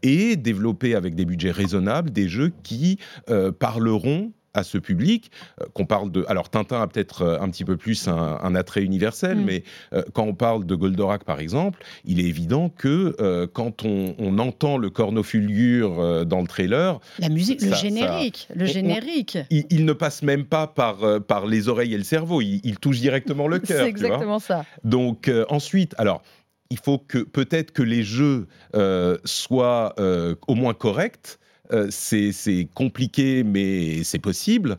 et 0.01 0.37
développer 0.37 0.95
avec 0.95 1.13
des 1.13 1.25
budgets 1.25 1.51
raisonnables 1.51 2.09
des 2.09 2.29
jeux 2.29 2.53
qui 2.63 2.94
euh, 3.29 3.51
parleront 3.51 4.31
à 4.57 4.63
ce 4.63 4.77
public, 4.77 5.31
euh, 5.61 5.65
qu'on 5.73 5.85
parle 5.85 6.09
de... 6.13 6.23
Alors 6.29 6.49
Tintin 6.49 6.81
a 6.81 6.87
peut-être 6.87 7.23
euh, 7.23 7.37
un 7.41 7.49
petit 7.49 7.65
peu 7.65 7.75
plus 7.75 8.07
un, 8.07 8.39
un 8.41 8.55
attrait 8.55 8.83
universel, 8.83 9.37
Mm. 9.39 9.43
mais 9.43 9.63
euh, 9.91 10.01
quand 10.13 10.23
on 10.23 10.33
parle 10.33 10.65
de 10.65 10.75
Goldorak 10.75 11.25
par 11.25 11.41
exemple, 11.41 11.83
il 12.05 12.21
est 12.21 12.23
évident 12.29 12.69
que 12.69 13.45
quand 13.53 13.83
on, 13.83 14.15
on 14.17 14.39
entend 14.39 14.77
le 14.77 14.89
cornofulgure 14.89 16.25
dans 16.25 16.39
le 16.41 16.47
trailer, 16.47 16.99
La 17.19 17.27
musique, 17.29 17.61
le 17.61 17.71
Ça- 17.71 17.75
générique, 17.75 18.47
le 18.55 18.63
on- 18.63 18.67
générique. 18.67 19.37
il, 19.49 19.65
il 19.69 19.83
ne 19.83 19.93
passe 19.93 20.23
même 20.23 20.45
pas 20.45 20.67
par, 20.67 20.97
par 21.27 21.45
les 21.47 21.67
oreilles 21.67 21.93
et 21.93 21.97
le 21.97 22.03
cerveau, 22.05 22.41
il, 22.41 22.61
il 22.63 22.77
touche 22.79 22.99
directement 22.99 23.47
le 23.49 23.59
cœur. 23.59 23.67
C'est 23.67 23.79
vois. 23.79 23.87
exactement 23.89 24.39
ça. 24.39 24.65
Donc 24.85 25.29
ensuite, 25.49 25.95
alors 25.97 26.21
il 26.69 26.79
faut 26.79 26.97
que 26.97 27.19
peut-être 27.19 27.71
que 27.71 27.83
les 27.83 28.03
jeux 28.03 28.47
euh, 28.75 29.17
soient 29.25 29.93
euh, 29.99 30.35
au 30.47 30.55
moins 30.55 30.73
corrects. 30.73 31.39
Euh, 31.71 31.87
c'est 31.89 32.67
compliqué, 32.73 33.43
mais 33.43 34.03
c'est 34.03 34.19
possible. 34.19 34.77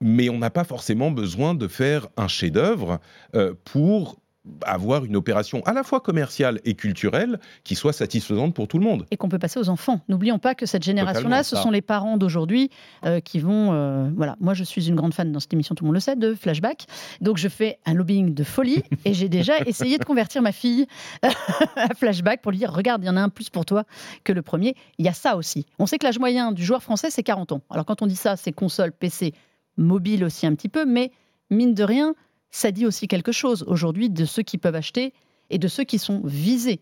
Mais 0.00 0.28
on 0.28 0.38
n'a 0.38 0.50
pas 0.50 0.64
forcément 0.64 1.10
besoin 1.10 1.54
de 1.54 1.68
faire 1.68 2.08
un 2.16 2.28
chef-d'œuvre 2.28 3.00
euh, 3.34 3.54
pour 3.64 4.21
avoir 4.62 5.04
une 5.04 5.14
opération 5.14 5.62
à 5.66 5.72
la 5.72 5.84
fois 5.84 6.00
commerciale 6.00 6.60
et 6.64 6.74
culturelle 6.74 7.38
qui 7.62 7.76
soit 7.76 7.92
satisfaisante 7.92 8.54
pour 8.54 8.66
tout 8.66 8.78
le 8.78 8.84
monde. 8.84 9.06
Et 9.10 9.16
qu'on 9.16 9.28
peut 9.28 9.38
passer 9.38 9.60
aux 9.60 9.68
enfants. 9.68 10.00
N'oublions 10.08 10.38
pas 10.38 10.54
que 10.54 10.66
cette 10.66 10.82
génération-là, 10.82 11.44
ce 11.44 11.56
sont 11.56 11.70
les 11.70 11.82
parents 11.82 12.16
d'aujourd'hui 12.16 12.70
euh, 13.04 13.20
qui 13.20 13.38
vont... 13.38 13.72
Euh, 13.72 14.10
voilà, 14.16 14.36
moi 14.40 14.54
je 14.54 14.64
suis 14.64 14.88
une 14.88 14.96
grande 14.96 15.14
fan 15.14 15.30
dans 15.30 15.38
cette 15.38 15.52
émission, 15.52 15.74
tout 15.74 15.84
le 15.84 15.88
monde 15.88 15.94
le 15.94 16.00
sait, 16.00 16.16
de 16.16 16.34
Flashback. 16.34 16.86
Donc 17.20 17.36
je 17.36 17.48
fais 17.48 17.78
un 17.86 17.94
lobbying 17.94 18.34
de 18.34 18.44
folie 18.44 18.82
et 19.04 19.14
j'ai 19.14 19.28
déjà 19.28 19.58
essayé 19.60 19.98
de 19.98 20.04
convertir 20.04 20.42
ma 20.42 20.52
fille 20.52 20.86
à 21.22 21.94
Flashback 21.94 22.42
pour 22.42 22.50
lui 22.50 22.58
dire, 22.58 22.72
regarde, 22.72 23.02
il 23.04 23.06
y 23.06 23.10
en 23.10 23.16
a 23.16 23.22
un 23.22 23.28
plus 23.28 23.48
pour 23.48 23.64
toi 23.64 23.84
que 24.24 24.32
le 24.32 24.42
premier. 24.42 24.74
Il 24.98 25.06
y 25.06 25.08
a 25.08 25.12
ça 25.12 25.36
aussi. 25.36 25.66
On 25.78 25.86
sait 25.86 25.98
que 25.98 26.06
l'âge 26.06 26.18
moyen 26.18 26.50
du 26.50 26.64
joueur 26.64 26.82
français, 26.82 27.10
c'est 27.10 27.22
40 27.22 27.52
ans. 27.52 27.60
Alors 27.70 27.86
quand 27.86 28.02
on 28.02 28.06
dit 28.06 28.16
ça, 28.16 28.36
c'est 28.36 28.52
console, 28.52 28.90
PC, 28.92 29.34
mobile 29.76 30.24
aussi 30.24 30.46
un 30.46 30.54
petit 30.54 30.68
peu, 30.68 30.84
mais 30.84 31.12
mine 31.50 31.74
de 31.74 31.84
rien 31.84 32.14
ça 32.52 32.70
dit 32.70 32.86
aussi 32.86 33.08
quelque 33.08 33.32
chose 33.32 33.64
aujourd'hui 33.66 34.10
de 34.10 34.24
ceux 34.24 34.42
qui 34.42 34.58
peuvent 34.58 34.76
acheter 34.76 35.12
et 35.50 35.58
de 35.58 35.66
ceux 35.66 35.82
qui 35.82 35.98
sont 35.98 36.20
visés. 36.22 36.80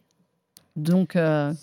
Donc. 0.77 1.17
Euh, 1.17 1.55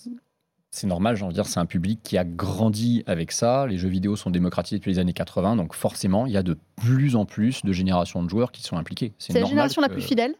c'est 0.71 0.87
normal, 0.87 1.15
j'ai 1.15 1.23
envie 1.23 1.33
de 1.33 1.41
dire, 1.41 1.45
c'est 1.45 1.59
un 1.59 1.65
public 1.65 2.01
qui 2.03 2.17
a 2.17 2.23
grandi 2.23 3.03
avec 3.05 3.31
ça. 3.31 3.67
Les 3.67 3.77
jeux 3.77 3.87
vidéo 3.87 4.15
sont 4.15 4.29
démocratisés 4.29 4.77
depuis 4.77 4.91
les 4.91 4.99
années 4.99 5.13
80, 5.13 5.55
donc 5.55 5.73
forcément, 5.73 6.25
il 6.25 6.33
y 6.33 6.37
a 6.37 6.43
de 6.43 6.57
plus 6.75 7.15
en 7.15 7.25
plus 7.25 7.63
de 7.63 7.71
générations 7.71 8.23
de 8.23 8.29
joueurs 8.29 8.51
qui 8.51 8.63
sont 8.63 8.77
impliqués. 8.77 9.13
C'est 9.17 9.33
la 9.33 9.45
génération 9.45 9.81
la 9.81 9.89
plus 9.89 10.01
fidèle 10.01 10.35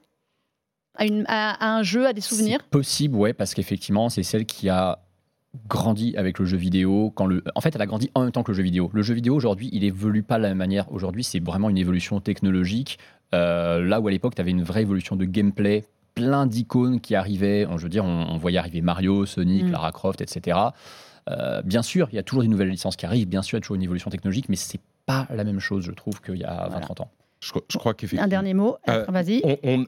à, 0.96 1.06
à, 1.06 1.78
un 1.78 1.84
jeu, 1.84 2.08
à 2.08 2.14
des 2.14 2.22
souvenirs? 2.22 2.64
Possible, 2.70 3.16
ouais, 3.16 3.34
parce 3.34 3.54
qu'effectivement, 3.54 4.10
c'est 4.10 4.24
celle 4.24 4.46
qui 4.46 4.68
a 4.70 5.00
grandi 5.68 6.16
avec 6.18 6.40
le 6.40 6.46
jeu 6.46 6.58
vidéo. 6.58 7.12
Quand 7.16 7.26
le... 7.26 7.44
En 7.56 7.62
fait, 7.62 7.76
elle 7.76 7.82
a 7.82 7.86
grandi 7.86 8.12
en 8.16 8.22
même 8.22 8.32
temps 8.32 8.44
que 8.44 8.52
le 8.52 8.58
jeu 8.58 8.64
vidéo. 8.64 8.90
Le 8.94 9.02
jeu 9.02 9.14
vidéo, 9.14 9.36
aujourd'hui, 9.36 9.70
il 9.72 9.84
évolue 9.84 10.24
pas 10.24 10.38
de 10.38 10.44
la 10.44 10.50
même 10.50 10.58
manière. 10.58 10.92
Aujourd'hui, 10.92 11.24
c'est 11.24 11.40
vraiment 11.40 11.70
une 11.70 11.78
évolution 11.78 12.20
technologique. 12.20 13.00
Euh, 13.34 13.82
là 13.84 14.00
où 14.00 14.08
à 14.08 14.12
l'époque, 14.12 14.36
tu 14.36 14.42
avais 14.42 14.52
une 14.52 14.64
vraie 14.64 14.82
évolution 14.82 15.16
de 15.16 15.26
gameplay, 15.26 15.86
plein 16.16 16.46
d'icônes 16.46 17.00
qui 17.02 17.16
arrivaient. 17.16 17.68
Je 17.76 17.84
veux 17.84 17.90
dire, 17.90 18.06
on, 18.06 18.38
voyait 18.38 18.58
arriver 18.58 18.82
Mario, 18.82 19.26
Sonic, 19.26 19.66
mm. 19.66 19.72
Lara 19.72 19.92
Croft, 19.92 20.22
etc. 20.22 20.58
Euh, 21.30 21.62
bien 21.62 21.82
sûr, 21.82 22.08
il 22.12 22.16
y 22.16 22.20
a 22.20 22.24
toujours 22.24 22.44
des 22.44 22.48
nouvelles 22.48 22.70
licences 22.70 22.96
qui 22.96 23.06
arrivent, 23.06 23.28
bien 23.28 23.42
sûr, 23.42 23.58
il 23.58 23.60
y 23.60 23.62
a 23.62 23.62
toujours 23.62 23.76
une 23.76 23.84
évolution 23.84 24.10
technologique, 24.10 24.48
mais 24.50 24.56
c'est 24.56 24.80
pas 25.06 25.28
la 25.30 25.44
même 25.44 25.60
chose, 25.60 25.84
je 25.84 25.92
trouve, 25.92 26.22
qu'il 26.22 26.38
y 26.38 26.44
a 26.44 26.70
20-30 26.70 27.02
ans. 27.02 27.12
Je, 27.40 27.78
crois 27.78 27.94
qu'effectivement. 27.94 28.26
Un 28.26 28.28
dernier 28.28 28.54
mot, 28.56 28.78
euh, 28.90 29.06
vas-y. 29.10 29.42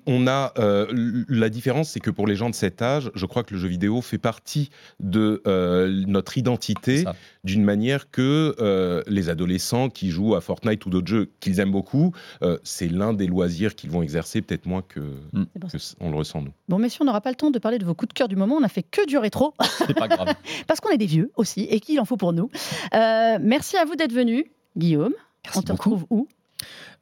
On, 0.05 0.27
a 0.27 0.53
euh, 0.59 1.23
la 1.27 1.49
différence, 1.49 1.89
c'est 1.89 1.99
que 1.99 2.11
pour 2.11 2.27
les 2.27 2.35
gens 2.35 2.49
de 2.49 2.55
cet 2.55 2.81
âge, 2.81 3.11
je 3.15 3.25
crois 3.25 3.43
que 3.43 3.55
le 3.55 3.59
jeu 3.59 3.67
vidéo 3.67 4.01
fait 4.01 4.19
partie 4.19 4.69
de 4.99 5.41
euh, 5.47 6.03
notre 6.07 6.37
identité 6.37 7.05
d'une 7.43 7.63
manière 7.63 8.11
que 8.11 8.55
les 9.07 9.29
adolescents 9.29 9.89
qui 9.89 10.11
jouent 10.11 10.35
à 10.35 10.41
Fortnite 10.41 10.85
ou 10.85 10.89
d'autres 10.89 11.07
jeux 11.07 11.31
qu'ils 11.39 11.59
aiment 11.59 11.71
beaucoup, 11.71 12.13
c'est 12.63 12.87
l'un 12.87 13.13
des 13.13 13.27
loisirs 13.27 13.75
qu'ils 13.75 13.89
vont 13.89 14.03
exercer, 14.03 14.41
peut-être 14.41 14.65
moins 14.65 14.83
que, 14.83 14.99
mm. 15.33 15.45
on 15.99 16.11
le 16.11 16.17
ressent 16.17 16.41
nous. 16.41 16.53
Bon, 16.67 16.77
messieurs, 16.77 16.99
on 17.01 17.05
n'aura 17.05 17.21
pas 17.21 17.29
le 17.31 17.35
temps 17.35 17.51
de 17.51 17.59
parler 17.59 17.79
de 17.79 17.85
vos 17.85 17.95
coups 17.95 18.09
de 18.09 18.13
cœur 18.13 18.27
du 18.27 18.35
moment. 18.35 18.55
On 18.55 18.63
a 18.63 18.69
fait 18.69 18.83
que 18.83 19.05
du 19.07 19.17
rétro. 19.17 19.53
C'est 19.87 19.93
pas 19.93 20.07
grave. 20.07 20.35
Parce 20.67 20.79
qu'on 20.79 20.89
est 20.89 20.97
des 20.97 21.07
vieux 21.07 21.31
aussi 21.35 21.61
et 21.61 21.79
qu'il 21.79 21.99
en 21.99 22.05
faut 22.05 22.17
pour 22.17 22.33
nous. 22.33 22.49
merci 22.93 23.77
à 23.77 23.85
vous 23.85 23.95
d'être 23.95 24.13
venus, 24.13 24.45
Guillaume. 24.77 25.13
Merci 25.45 25.59
on 25.59 25.61
te 25.61 25.71
retrouve 25.71 26.05
où? 26.09 26.27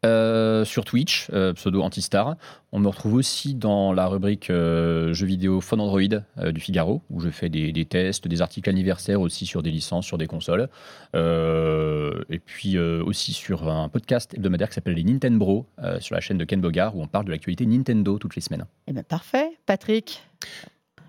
Euh, 0.05 0.63
sur 0.63 0.85
Twitch, 0.85 1.27
euh, 1.33 1.53
pseudo 1.53 1.81
Antistar. 1.81 2.35
On 2.71 2.79
me 2.79 2.87
retrouve 2.87 3.15
aussi 3.15 3.55
dans 3.55 3.93
la 3.93 4.07
rubrique 4.07 4.49
euh, 4.49 5.11
jeux 5.13 5.25
vidéo 5.25 5.59
Phone 5.59 5.81
Android 5.81 6.01
du 6.01 6.59
Figaro, 6.59 7.01
où 7.09 7.19
je 7.19 7.29
fais 7.29 7.49
des, 7.49 7.85
tests, 7.85 8.27
des 8.27 8.41
articles 8.41 8.69
anniversaires 8.69 9.21
aussi 9.21 9.45
sur 9.45 9.63
des 9.63 9.71
licences, 9.71 10.05
sur 10.05 10.17
des 10.17 10.27
consoles. 10.27 10.69
et 11.15 12.39
puis 12.45 12.77
aussi 12.77 13.33
sur 13.33 13.67
un 13.67 13.89
podcast 13.89 14.33
hebdomadaire 14.35 14.69
qui 14.69 14.75
s'appelle 14.75 14.95
les 14.95 15.03
Nintendo 15.03 15.65
sur 15.99 16.13
la 16.13 16.21
chaîne 16.21 16.37
de 16.37 16.45
Ken 16.45 16.61
Bogard, 16.61 16.95
où 16.95 17.01
on 17.01 17.07
parle 17.07 17.25
de 17.25 17.31
l'actualité 17.31 17.65
Nintendo 17.65 18.19
toutes 18.19 18.35
les 18.35 18.41
semaines. 18.41 18.65
Eh 18.87 18.93
ben 18.93 19.03
parfait. 19.03 19.57
Patrick 19.65 20.21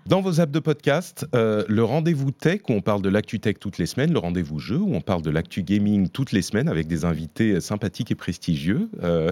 dans 0.09 0.21
vos 0.21 0.41
apps 0.41 0.51
de 0.51 0.59
podcast, 0.59 1.27
euh, 1.35 1.63
le 1.67 1.83
rendez-vous 1.83 2.31
tech 2.31 2.61
où 2.67 2.73
on 2.73 2.81
parle 2.81 3.03
de 3.03 3.09
l'actu 3.09 3.39
tech 3.39 3.57
toutes 3.59 3.77
les 3.77 3.85
semaines, 3.85 4.11
le 4.11 4.17
rendez-vous 4.17 4.57
jeu 4.57 4.77
où 4.77 4.95
on 4.95 5.01
parle 5.01 5.21
de 5.21 5.29
l'actu 5.29 5.61
gaming 5.61 6.09
toutes 6.09 6.31
les 6.31 6.41
semaines 6.41 6.67
avec 6.67 6.87
des 6.87 7.05
invités 7.05 7.61
sympathiques 7.61 8.09
et 8.09 8.15
prestigieux. 8.15 8.89
Euh, 9.03 9.31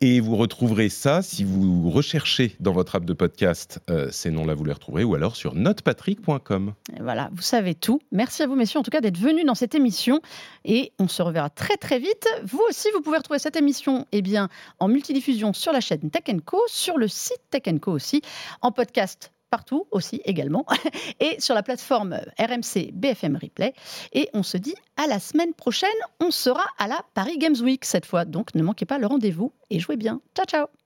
et 0.00 0.18
vous 0.18 0.34
retrouverez 0.34 0.88
ça 0.88 1.22
si 1.22 1.44
vous 1.44 1.88
recherchez 1.88 2.56
dans 2.58 2.72
votre 2.72 2.96
app 2.96 3.04
de 3.04 3.12
podcast 3.12 3.78
euh, 3.90 4.08
ces 4.10 4.32
noms-là, 4.32 4.54
vous 4.54 4.64
les 4.64 4.72
retrouverez 4.72 5.04
ou 5.04 5.14
alors 5.14 5.36
sur 5.36 5.54
notepatrick.com. 5.54 6.74
Voilà, 6.98 7.30
vous 7.32 7.42
savez 7.42 7.76
tout. 7.76 8.00
Merci 8.10 8.42
à 8.42 8.48
vous, 8.48 8.56
messieurs, 8.56 8.80
en 8.80 8.82
tout 8.82 8.90
cas, 8.90 9.00
d'être 9.00 9.18
venus 9.18 9.46
dans 9.46 9.54
cette 9.54 9.76
émission. 9.76 10.20
Et 10.64 10.92
on 10.98 11.06
se 11.06 11.22
reverra 11.22 11.48
très 11.48 11.76
très 11.76 12.00
vite. 12.00 12.26
Vous 12.44 12.60
aussi, 12.68 12.88
vous 12.92 13.02
pouvez 13.02 13.18
retrouver 13.18 13.38
cette 13.38 13.54
émission 13.54 14.04
eh 14.10 14.20
bien, 14.20 14.48
en 14.80 14.88
multidiffusion 14.88 15.52
sur 15.52 15.70
la 15.70 15.80
chaîne 15.80 16.10
Tech 16.10 16.24
Co, 16.44 16.60
sur 16.66 16.98
le 16.98 17.06
site 17.06 17.40
Tech 17.50 17.62
Co 17.80 17.92
aussi, 17.92 18.20
en 18.62 18.72
podcast 18.72 19.30
partout 19.52 19.86
aussi 19.90 20.22
également, 20.24 20.64
et 21.20 21.38
sur 21.38 21.54
la 21.54 21.62
plateforme 21.62 22.18
RMC 22.38 22.90
BFM 22.94 23.36
Replay. 23.36 23.74
Et 24.14 24.30
on 24.32 24.42
se 24.42 24.56
dit 24.56 24.74
à 24.96 25.06
la 25.06 25.20
semaine 25.20 25.52
prochaine, 25.52 25.90
on 26.20 26.30
sera 26.30 26.64
à 26.78 26.88
la 26.88 27.04
Paris 27.12 27.36
Games 27.36 27.60
Week 27.62 27.84
cette 27.84 28.06
fois, 28.06 28.24
donc 28.24 28.54
ne 28.54 28.62
manquez 28.62 28.86
pas 28.86 28.98
le 28.98 29.06
rendez-vous 29.06 29.52
et 29.68 29.78
jouez 29.78 29.96
bien. 29.96 30.22
Ciao 30.34 30.46
ciao 30.46 30.81